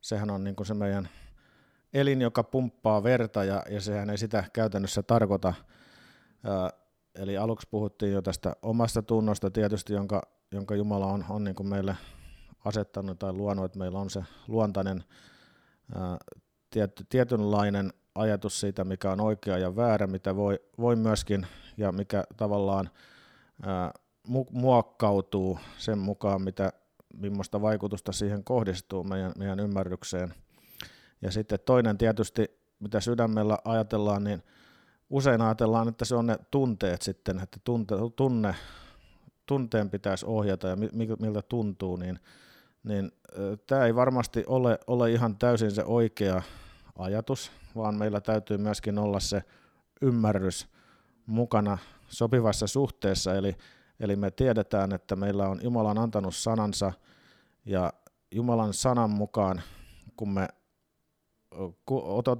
sehän 0.00 0.30
on 0.30 0.44
niin 0.44 0.56
kuin 0.56 0.66
se 0.66 0.74
meidän 0.74 1.08
elin, 1.94 2.20
joka 2.20 2.42
pumppaa 2.42 3.02
verta 3.02 3.44
ja, 3.44 3.62
ja 3.70 3.80
sehän 3.80 4.10
ei 4.10 4.18
sitä 4.18 4.44
käytännössä 4.52 5.02
tarkoita. 5.02 5.54
Eli 7.18 7.36
aluksi 7.36 7.68
puhuttiin 7.70 8.12
jo 8.12 8.22
tästä 8.22 8.56
omasta 8.62 9.02
tunnosta 9.02 9.50
tietysti, 9.50 9.92
jonka, 9.92 10.22
jonka 10.52 10.74
Jumala 10.74 11.06
on, 11.06 11.24
on 11.28 11.44
niin 11.44 11.54
kuin 11.54 11.68
meille 11.68 11.96
asettanut 12.64 13.18
tai 13.18 13.32
luonut, 13.32 13.64
että 13.64 13.78
meillä 13.78 13.98
on 13.98 14.10
se 14.10 14.24
luontainen 14.48 15.04
ää, 15.94 16.16
tiety, 16.70 17.06
tietynlainen 17.08 17.92
ajatus 18.14 18.60
siitä, 18.60 18.84
mikä 18.84 19.12
on 19.12 19.20
oikea 19.20 19.58
ja 19.58 19.76
väärä, 19.76 20.06
mitä 20.06 20.36
voi, 20.36 20.60
voi 20.78 20.96
myöskin 20.96 21.46
ja 21.76 21.92
mikä 21.92 22.24
tavallaan 22.36 22.90
ää, 23.62 23.92
muokkautuu 24.50 25.58
sen 25.78 25.98
mukaan, 25.98 26.42
mitä 26.42 26.72
millaista 27.14 27.62
vaikutusta 27.62 28.12
siihen 28.12 28.44
kohdistuu 28.44 29.04
meidän, 29.04 29.32
meidän 29.38 29.60
ymmärrykseen. 29.60 30.34
Ja 31.22 31.30
sitten 31.30 31.58
toinen 31.64 31.98
tietysti, 31.98 32.60
mitä 32.80 33.00
sydämellä 33.00 33.58
ajatellaan, 33.64 34.24
niin 34.24 34.42
usein 35.10 35.40
ajatellaan, 35.40 35.88
että 35.88 36.04
se 36.04 36.14
on 36.14 36.26
ne 36.26 36.38
tunteet 36.50 37.02
sitten, 37.02 37.40
että 37.40 37.60
tunte, 37.64 37.94
tunne, 38.16 38.54
tunteen 39.46 39.90
pitäisi 39.90 40.26
ohjata 40.26 40.68
ja 40.68 40.76
miltä 41.20 41.42
tuntuu, 41.42 41.96
niin, 41.96 42.18
niin 42.82 43.12
tämä 43.66 43.84
ei 43.84 43.94
varmasti 43.94 44.44
ole, 44.46 44.78
ole 44.86 45.12
ihan 45.12 45.36
täysin 45.36 45.70
se 45.70 45.84
oikea 45.84 46.42
ajatus, 46.98 47.52
vaan 47.76 47.94
meillä 47.94 48.20
täytyy 48.20 48.58
myöskin 48.58 48.98
olla 48.98 49.20
se 49.20 49.42
ymmärrys 50.02 50.68
mukana 51.26 51.78
sopivassa 52.08 52.66
suhteessa, 52.66 53.34
eli, 53.34 53.56
eli 54.00 54.16
me 54.16 54.30
tiedetään, 54.30 54.92
että 54.92 55.16
meillä 55.16 55.48
on 55.48 55.60
Jumala 55.62 55.90
on 55.90 55.98
antanut 55.98 56.34
sanansa, 56.34 56.92
ja 57.64 57.92
Jumalan 58.30 58.74
sanan 58.74 59.10
mukaan, 59.10 59.62
kun 60.16 60.28
me 60.28 60.48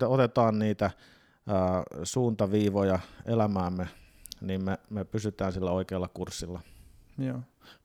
otetaan 0.09 0.59
niitä 0.59 0.91
suuntaviivoja 2.03 2.99
elämäämme, 3.27 3.89
niin 4.41 4.65
me, 4.65 4.79
me 4.91 5.05
pysytään 5.05 5.53
sillä 5.53 5.71
oikealla 5.71 6.09
kurssilla. 6.09 6.61
Joo. 7.19 7.41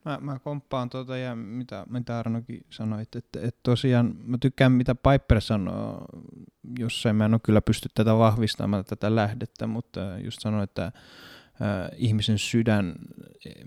Mä, 0.06 0.18
mä 0.22 0.40
komppaan 0.40 0.90
tuota 0.90 1.18
ja 1.18 1.36
mitä, 1.36 1.86
mitä 1.90 2.20
Arnokin 2.20 2.66
sanoit, 2.70 3.16
että, 3.16 3.40
että 3.42 3.60
tosiaan 3.64 4.16
mä 4.24 4.38
tykkään 4.38 4.72
mitä 4.72 4.96
Piper 4.96 5.42
sanoo, 5.42 6.06
jossain 6.80 7.16
mä 7.16 7.26
en 7.26 7.34
ole 7.34 7.42
kyllä 7.44 7.62
pysty 7.62 7.90
tätä 7.94 8.18
vahvistamaan 8.18 8.86
tätä 8.86 9.16
lähdettä, 9.16 9.68
mutta 9.68 10.00
just 10.24 10.42
sanoi, 10.42 10.64
että 10.64 10.86
äh, 10.86 10.92
ihmisen 11.96 12.40
sydän 12.40 12.96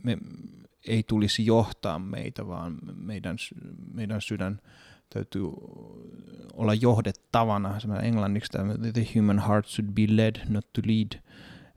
me, 0.02 0.18
ei 0.86 1.02
tulisi 1.02 1.46
johtaa 1.46 1.98
meitä, 1.98 2.46
vaan 2.46 2.78
meidän, 2.94 3.36
meidän 3.94 4.20
sydän 4.20 4.60
täytyy 5.10 5.42
olla 6.52 6.74
johdettavana. 6.74 7.78
Englanniksi 8.02 8.52
tämä 8.52 8.74
the 8.92 9.06
human 9.16 9.38
heart 9.38 9.66
should 9.66 9.92
be 9.92 10.02
led, 10.08 10.36
not 10.48 10.72
to 10.72 10.82
lead. 10.86 11.20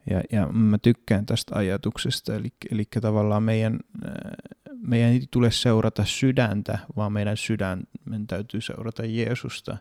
Ja, 0.10 0.24
ja 0.32 0.48
mä 0.48 0.78
tykkään 0.78 1.26
tästä 1.26 1.56
ajatuksesta, 1.56 2.36
eli, 2.36 2.54
eli 2.72 2.88
tavallaan 3.02 3.44
meidän, 3.44 3.80
meidän 4.76 5.12
ei 5.12 5.28
tule 5.32 5.52
seurata 5.52 6.06
sydäntä, 6.06 6.80
vaan 6.96 7.14
meidän 7.14 7.38
sydämen 7.38 8.28
täytyy 8.28 8.62
seurata 8.62 9.06
Jeesusta. 9.06 9.78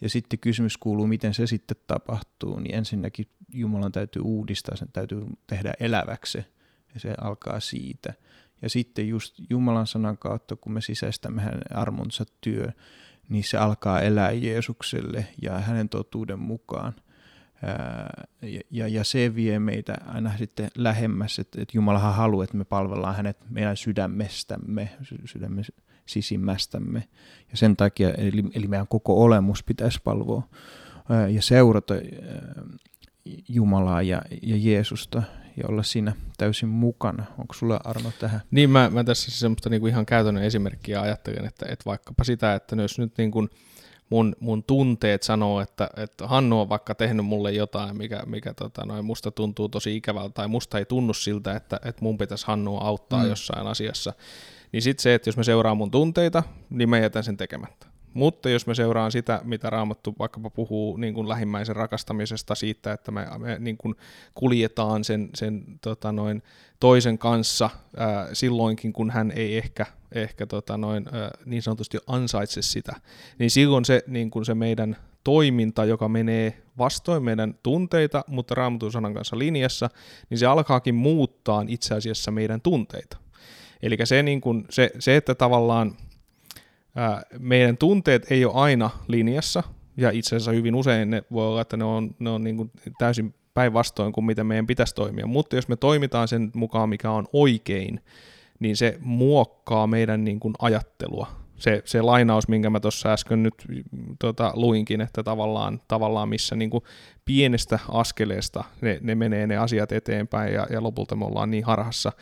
Ja 0.00 0.08
sitten 0.08 0.38
kysymys 0.38 0.76
kuuluu, 0.76 1.06
miten 1.06 1.34
se 1.34 1.46
sitten 1.46 1.76
tapahtuu, 1.86 2.58
niin 2.58 2.74
ensinnäkin 2.74 3.26
Jumalan 3.52 3.92
täytyy 3.92 4.22
uudistaa, 4.22 4.76
sen 4.76 4.88
täytyy 4.92 5.26
tehdä 5.46 5.72
eläväksi, 5.80 6.38
ja 6.94 7.00
se 7.00 7.14
alkaa 7.20 7.60
siitä. 7.60 8.14
Ja 8.62 8.68
sitten 8.70 9.08
just 9.08 9.34
Jumalan 9.50 9.86
sanan 9.86 10.18
kautta, 10.18 10.56
kun 10.56 10.72
me 10.72 10.80
sisäistämme 10.80 11.42
hänen 11.42 11.76
armonsa 11.76 12.24
työ, 12.40 12.68
niin 13.28 13.44
se 13.44 13.58
alkaa 13.58 14.00
elää 14.00 14.32
Jeesukselle 14.32 15.26
ja 15.42 15.58
hänen 15.58 15.88
totuuden 15.88 16.38
mukaan– 16.38 16.94
ja, 18.70 18.88
ja 18.88 19.04
se 19.04 19.34
vie 19.34 19.58
meitä 19.58 19.96
aina 20.06 20.36
sitten 20.38 20.70
lähemmäs, 20.74 21.38
että, 21.38 21.62
että 21.62 21.76
Jumalahan 21.76 22.14
haluaa, 22.14 22.44
että 22.44 22.56
me 22.56 22.64
palvellaan 22.64 23.16
hänet 23.16 23.36
meidän 23.50 23.76
sydämestämme, 23.76 24.90
sydämme 25.24 25.62
sisimmästämme. 26.06 27.08
Ja 27.50 27.56
sen 27.56 27.76
takia, 27.76 28.10
eli, 28.10 28.44
eli 28.54 28.66
meidän 28.66 28.88
koko 28.88 29.24
olemus 29.24 29.62
pitäisi 29.62 30.00
palvoa 30.04 30.48
ja 31.30 31.42
seurata 31.42 31.94
Jumalaa 33.48 34.02
ja, 34.02 34.22
ja 34.42 34.56
Jeesusta 34.56 35.22
ja 35.60 35.68
olla 35.68 35.82
siinä 35.82 36.12
täysin 36.38 36.68
mukana. 36.68 37.24
Onko 37.38 37.54
sulla 37.54 37.80
Arno 37.84 38.12
tähän? 38.18 38.40
Niin, 38.50 38.70
mä, 38.70 38.90
mä 38.90 39.04
tässä 39.04 39.30
semmoista 39.30 39.70
niinku 39.70 39.86
ihan 39.86 40.06
käytännön 40.06 40.44
esimerkkiä 40.44 41.00
ajattelen, 41.00 41.46
että, 41.46 41.66
että 41.68 41.84
vaikkapa 41.86 42.24
sitä, 42.24 42.54
että 42.54 42.76
jos 42.76 42.98
nyt 42.98 43.12
niin 43.18 43.30
kuin– 43.30 43.48
mun, 44.10 44.36
mun 44.40 44.64
tunteet 44.64 45.22
sanoo, 45.22 45.60
että, 45.60 45.90
että 45.96 46.26
Hannu 46.26 46.60
on 46.60 46.68
vaikka 46.68 46.94
tehnyt 46.94 47.26
mulle 47.26 47.52
jotain, 47.52 47.96
mikä, 47.96 48.22
mikä 48.26 48.54
tota, 48.54 48.86
noin, 48.86 49.04
musta 49.04 49.30
tuntuu 49.30 49.68
tosi 49.68 49.96
ikävältä, 49.96 50.34
tai 50.34 50.48
musta 50.48 50.78
ei 50.78 50.84
tunnu 50.84 51.14
siltä, 51.14 51.56
että, 51.56 51.80
että 51.84 52.02
mun 52.02 52.18
pitäisi 52.18 52.46
Hannua 52.46 52.80
auttaa 52.80 53.22
mm. 53.22 53.28
jossain 53.28 53.66
asiassa, 53.66 54.12
niin 54.72 54.82
sitten 54.82 55.02
se, 55.02 55.14
että 55.14 55.28
jos 55.28 55.36
mä 55.36 55.42
seuraan 55.42 55.76
mun 55.76 55.90
tunteita, 55.90 56.42
niin 56.70 56.88
mä 56.88 56.98
jätän 56.98 57.24
sen 57.24 57.36
tekemättä. 57.36 57.86
Mutta 58.14 58.50
jos 58.50 58.66
me 58.66 58.74
seuraan 58.74 59.12
sitä, 59.12 59.40
mitä 59.44 59.70
Raamattu 59.70 60.14
vaikkapa 60.18 60.50
puhuu 60.50 60.96
niin 60.96 61.14
kuin 61.14 61.28
lähimmäisen 61.28 61.76
rakastamisesta, 61.76 62.54
siitä, 62.54 62.92
että 62.92 63.10
me, 63.10 63.26
me 63.38 63.56
niin 63.58 63.76
kuin 63.76 63.94
kuljetaan 64.34 65.04
sen, 65.04 65.30
sen 65.34 65.64
tota 65.80 66.12
noin, 66.12 66.42
toisen 66.80 67.18
kanssa 67.18 67.70
ää, 67.96 68.28
silloinkin, 68.32 68.92
kun 68.92 69.10
hän 69.10 69.32
ei 69.36 69.58
ehkä, 69.58 69.86
ehkä 70.12 70.46
tota 70.46 70.76
noin, 70.76 71.06
ää, 71.12 71.30
niin 71.44 71.62
sanotusti 71.62 71.98
ansaitse 72.06 72.62
sitä, 72.62 72.92
niin 73.38 73.50
silloin 73.50 73.84
se, 73.84 74.02
niin 74.06 74.30
kuin 74.30 74.44
se 74.44 74.54
meidän 74.54 74.96
toiminta, 75.24 75.84
joka 75.84 76.08
menee 76.08 76.62
vastoin 76.78 77.22
meidän 77.22 77.54
tunteita, 77.62 78.24
mutta 78.26 78.54
Raamatun 78.54 78.92
sanan 78.92 79.14
kanssa 79.14 79.38
linjassa, 79.38 79.90
niin 80.30 80.38
se 80.38 80.46
alkaakin 80.46 80.94
muuttaa 80.94 81.64
itse 81.68 81.94
asiassa 81.94 82.30
meidän 82.30 82.60
tunteita. 82.60 83.16
Eli 83.82 83.96
se, 84.04 84.22
niin 84.22 84.40
kuin, 84.40 84.64
se, 84.70 84.90
se, 84.98 85.16
että 85.16 85.34
tavallaan 85.34 85.96
meidän 87.38 87.76
tunteet 87.76 88.26
ei 88.30 88.44
ole 88.44 88.54
aina 88.54 88.90
linjassa, 89.08 89.62
ja 89.96 90.10
itse 90.10 90.36
asiassa 90.36 90.52
hyvin 90.52 90.74
usein 90.74 91.10
ne 91.10 91.22
voi 91.32 91.46
olla, 91.46 91.60
että 91.60 91.76
ne 91.76 91.84
on, 91.84 92.14
ne 92.18 92.30
on 92.30 92.44
niin 92.44 92.56
kuin 92.56 92.70
täysin 92.98 93.34
päinvastoin 93.54 94.12
kuin 94.12 94.24
miten 94.24 94.46
meidän 94.46 94.66
pitäisi 94.66 94.94
toimia. 94.94 95.26
Mutta 95.26 95.56
jos 95.56 95.68
me 95.68 95.76
toimitaan 95.76 96.28
sen 96.28 96.50
mukaan, 96.54 96.88
mikä 96.88 97.10
on 97.10 97.26
oikein, 97.32 98.00
niin 98.60 98.76
se 98.76 98.98
muokkaa 99.00 99.86
meidän 99.86 100.24
niin 100.24 100.40
kuin 100.40 100.54
ajattelua. 100.58 101.26
Se, 101.56 101.82
se 101.84 102.02
lainaus, 102.02 102.48
minkä 102.48 102.70
mä 102.70 102.80
tuossa 102.80 103.12
äsken 103.12 103.42
nyt 103.42 103.54
tota, 104.18 104.52
luinkin, 104.54 105.00
että 105.00 105.22
tavallaan, 105.22 105.80
tavallaan 105.88 106.28
missä 106.28 106.56
niin 106.56 106.70
kuin 106.70 106.84
pienestä 107.24 107.78
askeleesta 107.88 108.64
ne, 108.80 108.98
ne 109.02 109.14
menee 109.14 109.46
ne 109.46 109.56
asiat 109.56 109.92
eteenpäin 109.92 110.54
ja, 110.54 110.66
ja 110.70 110.82
lopulta 110.82 111.16
me 111.16 111.24
ollaan 111.24 111.50
niin 111.50 111.64
harhassa, 111.64 112.12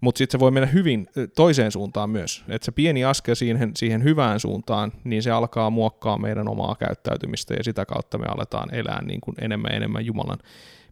mutta 0.00 0.18
sitten 0.18 0.38
se 0.38 0.40
voi 0.40 0.50
mennä 0.50 0.66
hyvin 0.66 1.06
toiseen 1.36 1.72
suuntaan 1.72 2.10
myös. 2.10 2.44
Että 2.48 2.64
se 2.64 2.72
pieni 2.72 3.04
askel 3.04 3.34
siihen, 3.34 3.70
siihen 3.76 4.04
hyvään 4.04 4.40
suuntaan, 4.40 4.92
niin 5.04 5.22
se 5.22 5.30
alkaa 5.30 5.70
muokkaa 5.70 6.18
meidän 6.18 6.48
omaa 6.48 6.74
käyttäytymistä 6.74 7.54
ja 7.54 7.64
sitä 7.64 7.86
kautta 7.86 8.18
me 8.18 8.26
aletaan 8.28 8.74
elää 8.74 9.02
niin 9.02 9.20
kuin 9.20 9.34
enemmän 9.40 9.70
ja 9.70 9.76
enemmän 9.76 10.06
Jumalan 10.06 10.38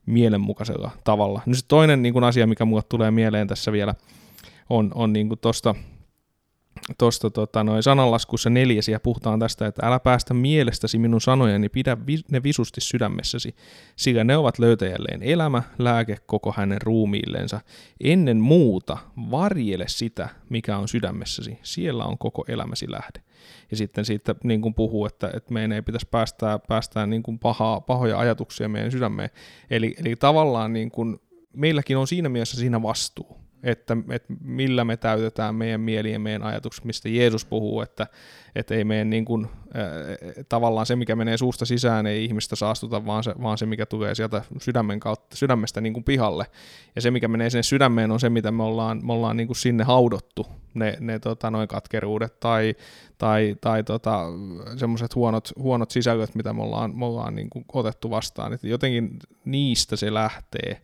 mielenmukaisella 0.07 0.90
tavalla. 1.05 1.42
Nyt 1.47 1.64
toinen 1.68 2.03
niin 2.03 2.12
kuin 2.12 2.25
asia, 2.25 2.47
mikä 2.47 2.64
mulle 2.64 2.83
tulee 2.88 3.11
mieleen 3.11 3.49
tässä 3.49 3.73
vielä, 3.73 3.94
on, 4.71 4.90
on 4.94 5.12
niin 5.12 5.38
tuosta 5.40 5.75
tuosta 6.99 7.31
tota, 7.31 7.64
sananlaskussa 7.81 8.51
neljäs 8.51 8.88
ja 8.88 9.01
puhutaan 9.01 9.41
tästä, 9.41 9.67
että 9.67 9.87
älä 9.87 10.01
päästä 10.01 10.35
mielestäsi 10.35 10.99
minun 10.99 11.21
sanojani, 11.21 11.69
pidä 11.69 11.97
vi- 12.07 12.25
ne 12.31 12.43
visusti 12.43 12.81
sydämessäsi, 12.81 13.55
sillä 13.97 14.25
ne 14.25 14.37
ovat 14.37 14.59
löytäjälleen 14.59 15.23
elämä, 15.23 15.62
lääke 15.79 16.17
koko 16.27 16.55
hänen 16.57 16.83
ruumiillensa. 16.83 17.61
Ennen 18.01 18.37
muuta 18.37 18.99
varjele 19.31 19.85
sitä, 19.88 20.29
mikä 20.49 20.77
on 20.77 20.88
sydämessäsi, 20.88 21.59
siellä 21.62 22.05
on 22.05 22.19
koko 22.19 22.45
elämäsi 22.49 22.91
lähde. 22.91 23.23
Ja 23.71 23.77
sitten 23.77 24.05
siitä 24.05 24.35
niin 24.45 24.62
kuin 24.62 24.75
puhuu, 24.75 25.07
että, 25.07 25.31
että 25.35 25.53
meidän 25.55 25.73
ei 25.73 25.83
pitäisi 25.83 26.09
päästää, 26.11 26.59
päästää 26.59 27.07
niin 27.07 27.23
kuin 27.23 27.38
pahaa, 27.38 27.81
pahoja 27.81 28.19
ajatuksia 28.19 28.69
meidän 28.69 28.93
sydämeen. 28.93 29.31
Eli, 29.71 29.95
eli 29.99 30.17
tavallaan 30.17 30.73
niin 30.73 30.91
kuin, 30.91 31.21
meilläkin 31.53 31.97
on 31.97 32.07
siinä 32.07 32.29
mielessä 32.29 32.57
siinä 32.57 32.83
vastuu 32.83 33.48
että, 33.62 33.97
että 34.11 34.35
millä 34.40 34.85
me 34.85 34.97
täytetään 34.97 35.55
meidän 35.55 35.81
mieli 35.81 36.12
ja 36.12 36.18
meidän 36.18 36.42
ajatukset, 36.42 36.85
mistä 36.85 37.09
Jeesus 37.09 37.44
puhuu, 37.44 37.81
että, 37.81 38.07
että 38.55 38.75
ei 38.75 38.85
meidän 38.85 39.11
niin 39.11 39.25
kuin, 39.25 39.47
tavallaan 40.49 40.87
se, 40.87 40.97
mikä 40.97 41.16
menee 41.16 41.37
suusta 41.37 41.64
sisään, 41.64 42.07
ei 42.07 42.25
ihmistä 42.25 42.57
saastuta, 42.57 43.07
vaan 43.07 43.25
se, 43.25 43.35
vaan 43.42 43.59
se 43.59 43.66
mikä 43.66 43.87
tulee 43.87 44.14
sieltä 44.14 44.42
sydämen 44.61 45.01
kautta, 45.01 45.37
sydämestä 45.37 45.81
niin 45.81 45.92
kuin 45.92 46.05
pihalle. 46.05 46.47
Ja 46.97 47.01
se, 47.01 47.11
mikä 47.11 47.29
menee 47.29 47.51
sinne 47.51 47.62
sydämeen, 47.62 48.11
on 48.11 48.21
se, 48.21 48.31
mitä 48.31 48.51
me 48.51 48.62
ollaan, 48.62 49.07
me 49.07 49.12
ollaan 49.12 49.37
niin 49.37 49.47
kuin 49.47 49.57
sinne 49.57 49.85
haudottu, 49.85 50.47
ne, 50.75 50.97
ne 51.01 51.18
tota, 51.18 51.51
noin 51.51 51.68
katkeruudet 51.68 52.40
tai, 52.40 52.75
tai, 53.18 53.57
tai 53.61 53.85
tota, 53.85 54.25
semmoiset 54.77 55.14
huonot, 55.14 55.53
huonot 55.59 55.90
sisällöt, 55.90 56.35
mitä 56.35 56.53
me 56.53 56.62
ollaan, 56.62 56.99
me 56.99 57.05
ollaan 57.05 57.35
niin 57.35 57.51
kuin 57.51 57.64
otettu 57.73 58.11
vastaan. 58.11 58.53
Et 58.53 58.64
jotenkin 58.64 59.18
niistä 59.44 59.97
se 59.97 60.14
lähtee. 60.14 60.83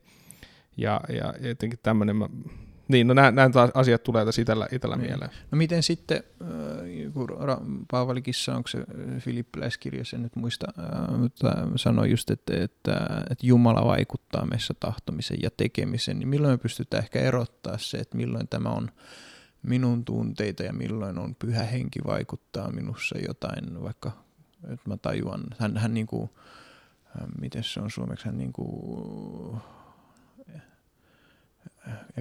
Ja, 0.77 1.01
ja 1.09 1.35
jotenkin 1.49 1.79
tämmöinen, 1.83 2.17
niin, 2.89 3.07
no 3.07 3.15
nämä, 3.15 3.31
nämä 3.31 3.51
asiat 3.75 4.03
tulee 4.03 4.25
tässä 4.25 4.43
itsellä, 4.43 4.69
itsellä 4.73 4.97
niin. 4.97 5.09
mieleen. 5.09 5.31
No 5.51 5.59
miten 5.59 5.83
sitten, 5.83 6.23
äh, 6.43 7.13
kun 7.13 7.29
Paavalikissa, 7.91 8.57
onko 8.57 8.69
se 8.69 8.79
Filippiläiskirjassa, 9.19 10.17
en 10.17 10.23
nyt 10.23 10.37
muista, 10.37 10.67
äh, 10.79 11.19
mutta 11.19 11.57
sanoi 11.77 12.11
just, 12.11 12.31
että, 12.31 12.65
että, 12.65 12.93
että 13.31 13.47
Jumala 13.47 13.85
vaikuttaa 13.85 14.47
meissä 14.47 14.75
tahtomisen 14.81 15.39
ja 15.43 15.51
tekemisen, 15.57 16.19
niin 16.19 16.29
milloin 16.29 16.55
me 16.55 16.59
pystytään 16.59 17.03
ehkä 17.03 17.19
erottaa 17.19 17.79
se, 17.79 17.99
että 17.99 18.17
milloin 18.17 18.49
tämä 18.49 18.69
on 18.69 18.91
minun 19.63 20.05
tunteita 20.05 20.63
ja 20.63 20.73
milloin 20.73 21.19
on 21.19 21.35
pyhä 21.35 21.65
henki 21.65 22.01
vaikuttaa 22.07 22.71
minussa 22.71 23.19
jotain, 23.19 23.83
vaikka 23.83 24.13
että 24.65 24.91
mä 24.91 24.97
tajuan, 24.97 25.43
hän, 25.59 25.77
hän 25.77 25.95
niin 25.95 26.07
kuin, 26.07 26.31
miten 27.41 27.65
se 27.65 27.81
on 27.81 27.91
suomeksi, 27.91 28.27
hän 28.27 28.39
niin 28.39 28.53
kuin, 28.53 29.61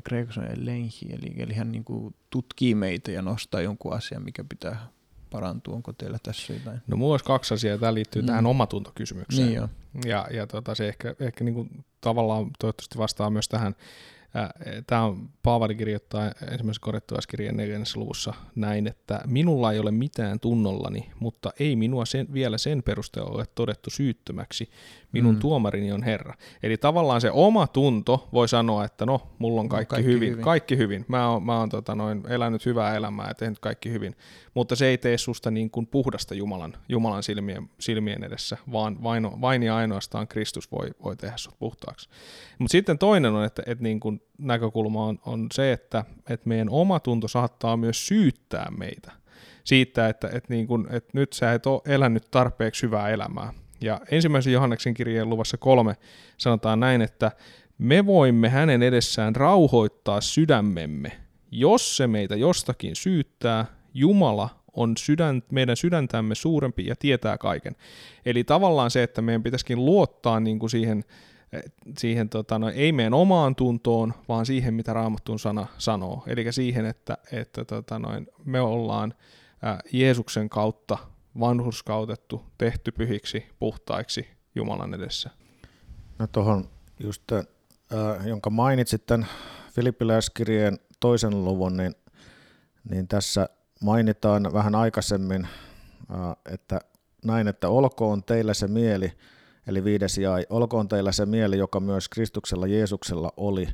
kreikaksi 0.04 0.40
on 0.40 0.46
elenhi, 0.46 1.06
eli, 1.10 1.34
eli 1.38 1.54
hän 1.54 1.72
niin 1.72 1.84
kuin 1.84 2.16
tutkii 2.30 2.76
meitä 2.76 3.12
ja 3.12 3.22
nostaa 3.22 3.62
jonkun 3.62 3.94
asian, 3.94 4.24
mikä 4.24 4.44
pitää 4.44 4.88
parantuu? 5.30 5.74
Onko 5.74 5.94
teillä 5.94 6.18
tässä 6.24 6.54
jotain? 6.54 6.82
No 6.88 6.98
mulla 6.98 7.14
olisi 7.14 7.26
kaksi 7.26 7.54
asiaa. 7.54 7.78
Tämä 7.78 7.94
liittyy 7.94 8.22
mm. 8.22 8.26
tähän 8.26 8.46
omatuntokysymykseen. 8.46 9.48
Niin 9.48 9.56
jo. 9.56 9.70
Ja, 10.06 10.28
ja 10.32 10.48
tota, 10.48 10.76
se 10.76 10.88
ehkä, 10.88 11.16
ehkä 11.20 11.44
niin 11.44 11.56
kuin 11.56 11.86
tavallaan 12.02 12.52
toivottavasti 12.60 12.98
vastaa 12.98 13.30
myös 13.30 13.48
tähän 13.48 13.76
Tämä 14.88 15.04
on, 15.04 15.30
Paavali 15.44 15.76
kirjoittaa 15.76 16.32
ensimmäisessä 16.52 16.82
korjattuaiskirjan 16.82 17.58
neljännessä 17.58 18.00
luvussa 18.00 18.34
näin, 18.56 18.88
että 18.88 19.22
minulla 19.26 19.72
ei 19.72 19.80
ole 19.80 19.92
mitään 19.92 20.40
tunnollani, 20.40 21.12
mutta 21.20 21.52
ei 21.60 21.76
minua 21.76 22.06
sen, 22.06 22.34
vielä 22.34 22.58
sen 22.58 22.84
perusteella 22.84 23.32
ole 23.32 23.46
todettu 23.56 23.90
syyttömäksi. 23.90 24.70
Minun 25.14 25.36
mm. 25.36 25.40
tuomarini 25.40 25.92
on 25.92 26.04
Herra. 26.04 26.34
Eli 26.64 26.78
tavallaan 26.78 27.22
se 27.22 27.32
oma 27.32 27.68
tunto 27.68 28.28
voi 28.34 28.48
sanoa, 28.48 28.86
että 28.86 29.06
no, 29.06 29.22
mulla 29.40 29.62
on 29.62 29.70
kaikki, 29.70 29.90
kaikki 29.90 30.12
hyvin, 30.12 30.32
hyvin, 30.32 30.44
kaikki 30.44 30.78
hyvin. 30.78 31.06
Mä 31.08 31.30
oon, 31.30 31.44
mä 31.44 31.60
oon 31.60 31.70
tota 31.70 31.96
noin, 31.96 32.24
elänyt 32.30 32.66
hyvää 32.66 32.96
elämää 32.96 33.28
ja 33.28 33.34
tehnyt 33.34 33.60
kaikki 33.60 33.92
hyvin. 33.92 34.16
Mutta 34.54 34.76
se 34.76 34.88
ei 34.88 34.98
tee 34.98 35.18
susta 35.18 35.52
niin 35.52 35.70
kuin 35.70 35.88
puhdasta 35.88 36.36
Jumalan, 36.36 36.74
Jumalan 36.90 37.24
silmien, 37.24 37.70
silmien 37.80 38.24
edessä, 38.24 38.58
vaan 38.72 39.04
vain, 39.04 39.42
vain 39.42 39.64
ja 39.64 39.76
ainoastaan 39.76 40.28
Kristus 40.28 40.72
voi, 40.72 40.90
voi 41.04 41.16
tehdä 41.16 41.38
sut 41.38 41.60
puhtaaksi. 41.60 42.10
Mutta 42.60 42.72
sitten 42.72 42.98
toinen 42.98 43.34
on, 43.34 43.46
että, 43.46 43.64
että 43.66 43.84
niin 43.84 44.00
kuin 44.00 44.22
näkökulma 44.38 45.06
on, 45.06 45.20
on 45.26 45.48
se, 45.54 45.72
että, 45.72 46.06
että 46.30 46.50
meidän 46.50 46.70
oma 46.70 47.00
tunto 47.00 47.28
saattaa 47.28 47.78
myös 47.78 48.08
syyttää 48.08 48.72
meitä 48.78 49.24
siitä, 49.64 50.10
että, 50.10 50.28
että, 50.28 50.54
niin 50.54 50.68
kuin, 50.68 50.88
että 50.90 51.10
nyt 51.14 51.34
sä 51.34 51.54
et 51.54 51.66
ole 51.66 51.82
elänyt 51.86 52.32
tarpeeksi 52.32 52.84
hyvää 52.84 53.10
elämää. 53.10 53.54
Ja 53.84 54.02
ensimmäisen 54.12 54.54
Johanneksen 54.54 54.94
kirjeen 54.94 55.30
luvassa 55.30 55.58
kolme 55.58 55.96
sanotaan 56.38 56.80
näin, 56.80 57.02
että 57.02 57.32
me 57.78 58.06
voimme 58.06 58.50
hänen 58.50 58.84
edessään 58.84 59.36
rauhoittaa 59.36 60.22
sydämemme, 60.22 61.12
jos 61.52 61.98
se 61.98 62.08
meitä 62.08 62.36
jostakin 62.36 62.96
syyttää, 62.96 63.66
Jumala 63.94 64.50
on 64.74 64.98
sydän, 64.98 65.44
meidän 65.52 65.78
sydäntämme 65.78 66.36
suurempi 66.36 66.86
ja 66.86 66.96
tietää 66.96 67.38
kaiken. 67.38 67.76
Eli 68.26 68.44
tavallaan 68.44 68.92
se, 68.92 69.04
että 69.04 69.22
meidän 69.22 69.44
pitäisikin 69.44 69.86
luottaa 69.86 70.40
niin 70.40 70.60
kuin 70.60 70.70
siihen, 70.70 71.04
siihen 71.98 72.30
tota, 72.30 72.60
no, 72.60 72.70
ei 72.70 72.92
meidän 72.92 73.14
omaan 73.14 73.56
tuntoon, 73.56 74.14
vaan 74.30 74.46
siihen, 74.46 74.74
mitä 74.74 74.94
Raamattun 74.94 75.40
sana 75.40 75.68
sanoo. 75.78 76.24
Eli 76.28 76.52
siihen, 76.52 76.86
että, 76.86 77.18
että 77.32 77.66
tota, 77.66 78.00
noin, 78.00 78.28
me 78.46 78.62
ollaan 78.62 79.14
ää, 79.62 79.80
Jeesuksen 79.92 80.50
kautta 80.50 80.98
vanhurskautettu, 81.40 82.46
tehty 82.58 82.92
pyhiksi, 82.92 83.46
puhtaiksi 83.60 84.28
Jumalan 84.56 84.94
edessä. 84.94 85.30
No 86.20 86.28
tuohon 86.28 86.70
just, 87.00 87.32
äh, 87.32 88.28
jonka 88.28 88.50
mainitsit 88.50 89.06
tämän 89.06 89.28
Filippiläiskirjeen 89.72 90.80
toisen 91.00 91.46
luvun, 91.46 91.78
niin, 91.78 91.96
niin 92.90 93.08
tässä 93.08 93.50
mainitaan 93.82 94.54
vähän 94.54 94.76
aikaisemmin, 94.76 95.48
äh, 96.12 96.54
että 96.54 96.80
näin, 97.26 97.48
että 97.48 97.70
olkoon 97.70 98.24
teillä 98.24 98.54
se 98.54 98.68
mieli, 98.68 99.12
eli 99.68 99.84
viides 99.84 100.18
jäi, 100.18 100.46
olkoon 100.50 100.88
teillä 100.88 101.12
se 101.12 101.26
mieli, 101.26 101.58
joka 101.58 101.80
myös 101.80 102.10
Kristuksella 102.10 102.68
Jeesuksella 102.68 103.34
oli, 103.38 103.68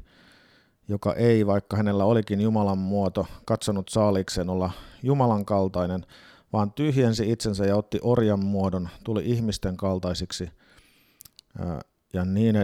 joka 0.87 1.13
ei, 1.13 1.47
vaikka 1.47 1.77
hänellä 1.77 2.05
olikin 2.05 2.41
Jumalan 2.41 2.77
muoto, 2.77 3.27
katsonut 3.45 3.89
saalikseen 3.89 4.49
olla 4.49 4.71
Jumalan 5.03 5.45
kaltainen, 5.45 6.05
vaan 6.53 6.71
tyhjensi 6.71 7.31
itsensä 7.31 7.65
ja 7.65 7.75
otti 7.75 7.99
orjan 8.01 8.45
muodon, 8.45 8.89
tuli 9.03 9.21
ihmisten 9.25 9.77
kaltaisiksi 9.77 10.51
ja 12.13 12.25
niin 12.25 12.55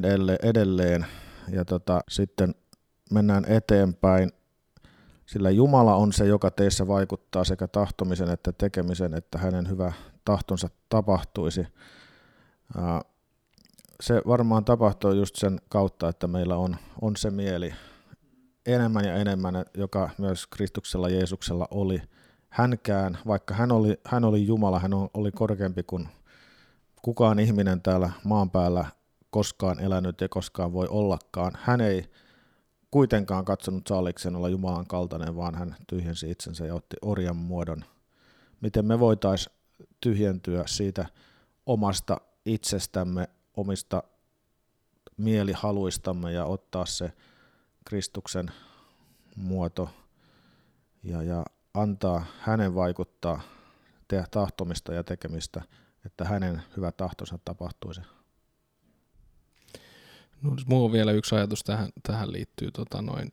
edelleen. 0.44 1.06
Ja 1.52 1.66
tota, 1.66 2.02
sitten 2.10 2.56
mennään 3.12 3.46
eteenpäin, 3.48 4.32
sillä 5.26 5.50
Jumala 5.50 5.96
on 5.96 6.14
se, 6.14 6.26
joka 6.26 6.52
teissä 6.52 6.88
vaikuttaa 6.88 7.44
sekä 7.44 7.68
tahtomisen 7.68 8.30
että 8.30 8.52
tekemisen, 8.52 9.14
että 9.14 9.38
hänen 9.38 9.70
hyvä 9.70 9.94
tahtonsa 10.26 10.70
tapahtuisi. 10.90 11.68
Se 14.02 14.22
varmaan 14.28 14.66
tapahtuu 14.66 15.12
just 15.12 15.36
sen 15.36 15.62
kautta, 15.70 16.10
että 16.10 16.28
meillä 16.28 16.58
on, 16.58 16.76
on 17.02 17.16
se 17.16 17.30
mieli 17.30 17.74
enemmän 18.66 19.06
ja 19.06 19.16
enemmän, 19.16 19.66
joka 19.78 20.10
myös 20.18 20.48
Kristuksella 20.48 21.10
Jeesuksella 21.10 21.68
oli– 21.72 22.02
hänkään, 22.56 23.18
vaikka 23.28 23.54
hän 23.54 23.72
oli, 23.72 24.00
hän 24.06 24.26
oli 24.26 24.48
Jumala, 24.48 24.80
hän 24.80 24.92
oli 25.14 25.32
korkeampi 25.32 25.84
kuin 25.84 26.10
kukaan 27.02 27.40
ihminen 27.40 27.82
täällä 27.82 28.12
maan 28.24 28.50
päällä 28.50 28.86
koskaan 29.30 29.80
elänyt 29.80 30.22
ja 30.22 30.30
koskaan 30.30 30.74
voi 30.74 30.88
ollakaan. 30.90 31.52
Hän 31.62 31.82
ei 31.82 32.10
kuitenkaan 32.92 33.46
katsonut 33.46 33.88
saaliksen 33.88 34.36
olla 34.36 34.50
Jumalan 34.50 34.88
kaltainen, 34.88 35.36
vaan 35.36 35.56
hän 35.56 35.76
tyhjensi 35.88 36.32
itsensä 36.32 36.66
ja 36.66 36.76
otti 36.76 36.96
orjan 37.02 37.36
muodon. 37.36 37.86
Miten 38.62 38.86
me 38.86 39.00
voitaisiin 39.00 39.56
tyhjentyä 40.02 40.64
siitä 40.66 41.06
omasta 41.66 42.22
itsestämme, 42.46 43.30
omista 43.58 44.04
mielihaluistamme 45.18 46.32
ja 46.32 46.46
ottaa 46.46 46.86
se 46.86 47.14
Kristuksen 47.86 48.52
muoto 49.36 49.90
ja, 51.04 51.24
ja 51.24 51.46
antaa 51.76 52.26
hänen 52.40 52.76
vaikuttaa, 52.76 53.42
tehdä 54.08 54.26
tahtomista 54.32 54.94
ja 54.94 55.04
tekemistä, 55.04 55.62
että 56.06 56.26
hänen 56.26 56.62
hyvä 56.78 56.92
tahtonsa 56.92 57.40
tapahtuisi. 57.46 58.02
No, 60.42 60.50
siis 60.56 60.68
mulla 60.68 60.86
on 60.86 60.92
vielä 60.92 61.12
yksi 61.12 61.36
ajatus 61.36 61.64
tähän, 61.64 61.90
tähän 62.04 62.32
liittyy 62.32 62.72
tota 62.72 63.02
noin, 63.02 63.32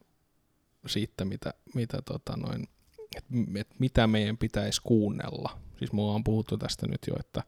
siitä, 0.85 1.25
mitä, 1.25 1.53
mitä 1.75 2.01
tota 2.05 2.37
noin, 2.37 2.67
et, 3.15 3.25
et 3.55 3.79
mitä 3.79 4.07
meidän 4.07 4.37
pitäisi 4.37 4.81
kuunnella. 4.83 5.59
Siis 5.79 5.91
mulla 5.91 6.13
on 6.13 6.23
puhuttu 6.23 6.57
tästä 6.57 6.87
nyt 6.87 7.01
jo, 7.07 7.15
että, 7.19 7.43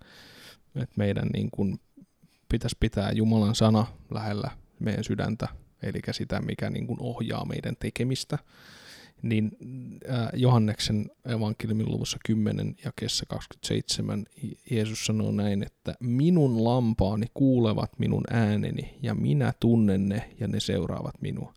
että 0.75 0.95
meidän 0.95 1.27
niin 1.33 1.51
kun 1.51 1.79
pitäisi 2.49 2.77
pitää 2.79 3.11
Jumalan 3.11 3.55
sana 3.55 3.85
lähellä 4.11 4.51
meidän 4.79 5.03
sydäntä, 5.03 5.47
eli 5.83 5.99
sitä, 6.11 6.41
mikä 6.41 6.69
niin 6.69 6.87
kun 6.87 6.97
ohjaa 6.99 7.45
meidän 7.45 7.75
tekemistä 7.75 8.37
niin 9.25 9.51
Johanneksen 10.33 11.11
evankeliumin 11.25 11.91
luvussa 11.91 12.17
10 12.25 12.75
ja 12.85 12.91
kessa 12.95 13.25
27 13.25 14.25
Jeesus 14.71 15.05
sanoo 15.05 15.31
näin, 15.31 15.63
että 15.63 15.95
minun 15.99 16.63
lampaani 16.63 17.25
kuulevat 17.33 17.99
minun 17.99 18.23
ääneni 18.29 18.97
ja 19.01 19.15
minä 19.15 19.53
tunnen 19.59 20.09
ne 20.09 20.29
ja 20.39 20.47
ne 20.47 20.59
seuraavat 20.59 21.21
minua. 21.21 21.53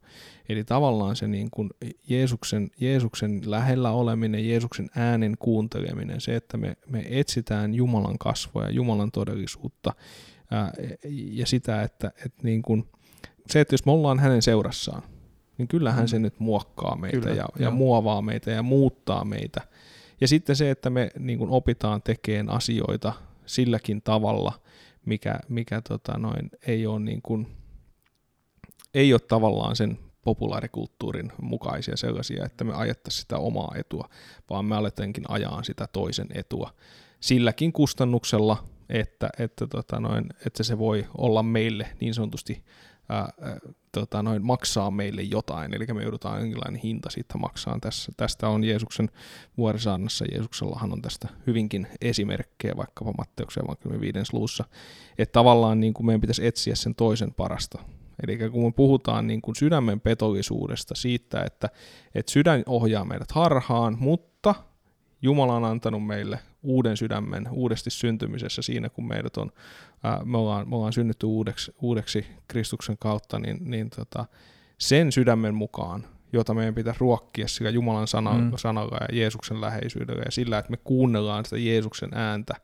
Eli 0.49 0.65
tavallaan 0.65 1.17
se 1.17 1.29
niin 1.29 1.51
kuin 1.51 1.71
Jeesuksen, 2.09 2.71
Jeesuksen 2.81 3.43
lähellä 3.45 3.91
oleminen, 3.91 4.49
Jeesuksen 4.49 4.91
äänen 4.97 5.35
kuunteleminen, 5.39 6.21
se, 6.21 6.37
että 6.37 6.57
me, 6.57 6.77
me 6.87 7.07
etsitään 7.11 7.75
Jumalan 7.75 8.19
kasvoja, 8.19 8.71
Jumalan 8.71 9.11
todellisuutta 9.11 9.93
ää, 10.51 10.73
ja 11.11 11.47
sitä, 11.47 11.83
että, 11.83 12.13
että 12.25 12.43
niin 12.43 12.63
kuin, 12.63 12.85
se, 13.51 13.61
että 13.61 13.75
jos 13.75 13.87
me 13.87 13.93
ollaan 13.93 14.19
hänen 14.19 14.43
seurassaan, 14.43 15.03
niin 15.59 15.69
kyllähän 15.69 16.05
mm. 16.05 16.09
se 16.09 16.19
nyt 16.19 16.41
muokkaa 16.41 16.97
meitä 16.97 17.21
Kyllä, 17.21 17.35
ja, 17.35 17.47
ja 17.59 17.71
muovaa 17.71 18.23
meitä 18.23 18.51
ja 18.51 18.63
muuttaa 18.63 19.25
meitä. 19.25 19.61
Ja 20.21 20.29
sitten 20.29 20.57
se, 20.57 20.71
että 20.71 20.91
me 20.91 21.11
niin 21.19 21.39
kuin 21.39 21.51
opitaan 21.51 22.03
tekemään 22.03 22.57
asioita 22.57 23.13
silläkin 23.47 24.03
tavalla, 24.03 24.53
mikä, 25.05 25.41
mikä 25.49 25.81
tota 25.89 26.19
noin, 26.19 26.51
ei, 26.67 26.87
ole 26.87 27.01
niin 27.01 27.23
kuin, 27.23 27.47
ei 28.95 29.13
ole 29.13 29.21
tavallaan 29.21 29.77
sen 29.77 29.99
populaarikulttuurin 30.23 31.33
mukaisia 31.43 31.97
sellaisia, 31.97 32.45
että 32.45 32.65
me 32.65 32.75
ajettaisiin 32.75 33.21
sitä 33.21 33.39
omaa 33.39 33.75
etua, 33.77 34.09
vaan 34.51 34.65
me 34.65 34.77
aletenkin 34.77 35.25
ajaa 35.29 35.63
sitä 35.63 35.87
toisen 35.93 36.27
etua 36.35 36.71
silläkin 37.21 37.73
kustannuksella, 37.73 38.65
että, 38.89 39.31
että, 39.39 39.67
tota 39.67 40.01
noin, 40.01 40.25
että 40.47 40.63
se 40.63 40.79
voi 40.79 41.07
olla 41.19 41.43
meille 41.43 41.89
niin 42.01 42.15
sanotusti 42.15 42.65
ää, 43.09 43.33
tota, 43.93 44.23
noin, 44.23 44.45
maksaa 44.47 44.91
meille 44.91 45.23
jotain, 45.23 45.75
eli 45.75 45.87
me 45.87 46.03
joudutaan 46.03 46.41
jonkinlainen 46.41 46.81
hinta 46.81 47.11
siitä 47.11 47.39
maksaa. 47.39 47.79
Tässä, 47.81 48.13
tästä 48.17 48.49
on 48.49 48.65
Jeesuksen 48.65 49.11
vuorisaannassa, 49.57 50.25
Jeesuksellahan 50.33 50.93
on 50.93 51.03
tästä 51.03 51.29
hyvinkin 51.47 51.87
esimerkkejä, 52.01 52.77
vaikkapa 52.77 53.13
Matteuksen 53.19 53.65
evankeliumin 53.65 54.01
viidens 54.01 54.33
luussa, 54.33 54.65
että 55.19 55.33
tavallaan 55.33 55.81
niin 55.81 55.95
kuin 55.95 56.07
meidän 56.07 56.21
pitäisi 56.21 56.47
etsiä 56.47 56.75
sen 56.75 56.95
toisen 56.95 57.35
parasta. 57.35 57.79
Eli 58.23 58.51
kun 58.51 58.65
me 58.65 58.73
puhutaan 58.73 59.27
niin 59.27 59.43
kuin 59.43 59.57
sydämen 59.57 60.01
petollisuudesta, 60.01 60.95
siitä, 60.95 61.43
että, 61.43 61.69
että 62.15 62.33
sydän 62.33 62.63
ohjaa 62.67 63.05
meidät 63.05 63.33
harhaan, 63.33 63.97
mutta 64.01 64.55
Jumala 65.23 65.55
on 65.55 65.65
antanut 65.65 66.07
meille 66.07 66.39
uuden 66.63 66.97
sydämen 66.97 67.49
uudesti 67.51 67.91
syntymisessä 67.91 68.63
siinä, 68.63 68.89
kun 68.89 69.09
meidät 69.09 69.37
on, 69.37 69.53
ää, 70.03 70.25
me, 70.25 70.39
ollaan, 70.39 70.69
me 70.69 70.77
ollaan 70.77 70.93
synnytty 70.93 71.27
uudeksi, 71.27 71.75
uudeksi 71.83 72.27
Kristuksen 72.49 72.97
kautta, 72.99 73.39
niin, 73.39 73.59
niin 73.61 73.91
tota, 73.91 74.27
sen 74.79 75.13
sydämen 75.13 75.55
mukaan, 75.55 76.07
jota 76.33 76.55
meidän 76.55 76.75
pitää 76.75 76.95
ruokkia 76.99 77.49
sillä 77.49 77.71
Jumalan 77.71 78.09
sana, 78.09 78.33
mm. 78.33 78.53
sanalla 78.57 78.97
ja 79.01 79.19
Jeesuksen 79.19 79.61
läheisyydellä 79.61 80.23
ja 80.25 80.31
sillä, 80.31 80.59
että 80.59 80.71
me 80.71 80.77
kuunnellaan 80.77 81.45
sitä 81.45 81.59
Jeesuksen 81.59 82.11
ääntä, 82.15 82.55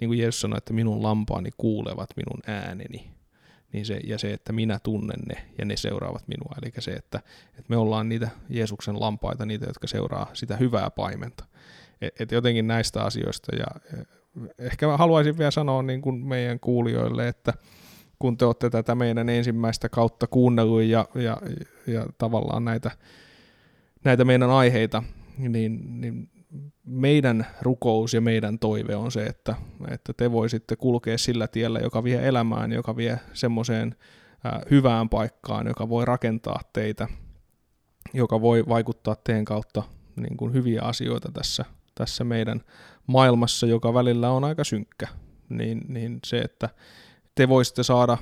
niin 0.00 0.08
kuin 0.08 0.18
Jeesus 0.18 0.40
sanoi, 0.40 0.58
että 0.58 0.72
minun 0.72 1.02
lampaani 1.02 1.50
kuulevat 1.56 2.10
minun 2.16 2.40
ääneni. 2.46 3.10
Niin 3.72 3.86
se, 3.86 4.00
ja 4.04 4.18
se, 4.18 4.32
että 4.32 4.52
minä 4.52 4.78
tunnen 4.78 5.20
ne 5.28 5.46
ja 5.58 5.64
ne 5.64 5.76
seuraavat 5.76 6.28
minua. 6.28 6.54
Eli 6.62 6.72
se, 6.78 6.90
että, 6.90 7.18
että 7.48 7.64
me 7.68 7.76
ollaan 7.76 8.08
niitä 8.08 8.30
Jeesuksen 8.48 9.00
lampaita, 9.00 9.46
niitä, 9.46 9.66
jotka 9.66 9.86
seuraa 9.86 10.30
sitä 10.32 10.56
hyvää 10.56 10.90
paimenta. 10.90 11.44
Et, 12.00 12.20
et 12.20 12.32
jotenkin 12.32 12.66
näistä 12.66 13.04
asioista. 13.04 13.56
Ja 13.56 13.66
ehkä 14.58 14.86
mä 14.86 14.96
haluaisin 14.96 15.38
vielä 15.38 15.50
sanoa 15.50 15.82
niin 15.82 16.02
kuin 16.02 16.26
meidän 16.26 16.60
kuulijoille, 16.60 17.28
että 17.28 17.52
kun 18.18 18.36
te 18.36 18.44
olette 18.44 18.70
tätä 18.70 18.94
meidän 18.94 19.28
ensimmäistä 19.28 19.88
kautta 19.88 20.26
kuunnellut 20.26 20.82
ja, 20.82 21.08
ja, 21.14 21.36
ja 21.86 22.06
tavallaan 22.18 22.64
näitä, 22.64 22.90
näitä 24.04 24.24
meidän 24.24 24.50
aiheita, 24.50 25.02
niin, 25.38 26.00
niin 26.00 26.30
meidän 26.84 27.46
rukous 27.62 28.14
ja 28.14 28.20
meidän 28.20 28.58
toive 28.58 28.96
on 28.96 29.12
se, 29.12 29.24
että, 29.26 29.54
että 29.90 30.12
te 30.12 30.32
voisitte 30.32 30.76
kulkea 30.76 31.18
sillä 31.18 31.48
tiellä, 31.48 31.78
joka 31.78 32.04
vie 32.04 32.28
elämään, 32.28 32.72
joka 32.72 32.96
vie 32.96 33.20
semmoiseen 33.32 33.94
hyvään 34.70 35.08
paikkaan, 35.08 35.66
joka 35.66 35.88
voi 35.88 36.04
rakentaa 36.04 36.60
teitä, 36.72 37.08
joka 38.14 38.40
voi 38.40 38.64
vaikuttaa 38.68 39.16
teidän 39.16 39.44
kautta 39.44 39.82
niin 40.16 40.36
kuin 40.36 40.52
hyviä 40.52 40.82
asioita 40.82 41.32
tässä, 41.32 41.64
tässä 42.00 42.24
meidän 42.24 42.60
maailmassa, 43.06 43.66
joka 43.66 43.94
välillä 43.94 44.30
on 44.30 44.44
aika 44.44 44.64
synkkä, 44.64 45.08
niin, 45.48 45.84
niin 45.88 46.18
se, 46.26 46.38
että 46.38 46.68
te 47.34 47.48
voisitte 47.48 47.82
saada, 47.82 48.18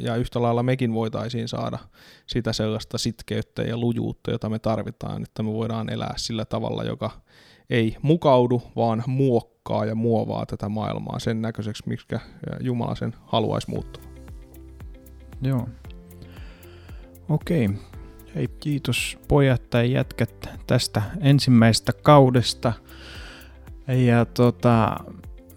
ja 0.00 0.16
yhtä 0.16 0.42
lailla 0.42 0.62
mekin 0.62 0.94
voitaisiin 0.94 1.48
saada 1.48 1.78
sitä 2.26 2.52
sellaista 2.52 2.98
sitkeyttä 2.98 3.62
ja 3.62 3.76
lujuutta, 3.76 4.30
jota 4.30 4.48
me 4.48 4.58
tarvitaan, 4.58 5.22
että 5.22 5.42
me 5.42 5.52
voidaan 5.52 5.92
elää 5.92 6.14
sillä 6.16 6.44
tavalla, 6.44 6.84
joka 6.84 7.10
ei 7.70 7.96
mukaudu, 8.02 8.62
vaan 8.76 9.02
muokkaa 9.06 9.84
ja 9.84 9.94
muovaa 9.94 10.46
tätä 10.46 10.68
maailmaa 10.68 11.18
sen 11.18 11.42
näköiseksi, 11.42 11.82
miksi 11.86 12.06
Jumala 12.60 12.94
sen 12.94 13.14
haluaisi 13.26 13.70
muuttua. 13.70 14.02
Joo. 15.42 15.68
Okei. 17.28 17.68
Hei, 18.34 18.48
kiitos 18.48 19.18
pojat 19.28 19.70
tai 19.70 19.92
jätkät 19.92 20.48
tästä 20.66 21.02
ensimmäisestä 21.20 21.92
kaudesta. 21.92 22.72
Ja 23.88 24.24
tota, 24.24 24.96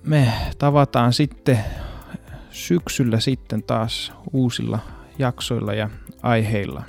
me 0.04 0.34
tavataan 0.58 1.14
sitten 1.14 1.60
syksyllä 2.50 3.20
sitten 3.20 3.64
taas 3.64 4.14
uusilla 4.34 4.80
jaksoilla 5.20 5.74
ja 5.74 5.90
aiheilla. 6.24 6.84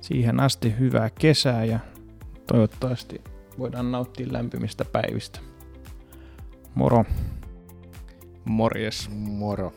Siihen 0.00 0.40
asti 0.40 0.74
hyvää 0.78 1.10
kesää 1.10 1.64
ja 1.64 1.78
toivottavasti 2.46 3.20
voidaan 3.58 3.92
nauttia 3.92 4.26
lämpimistä 4.30 4.84
päivistä. 4.84 5.40
Moro. 6.74 7.04
Morjes. 8.44 9.10
Moro. 9.10 9.72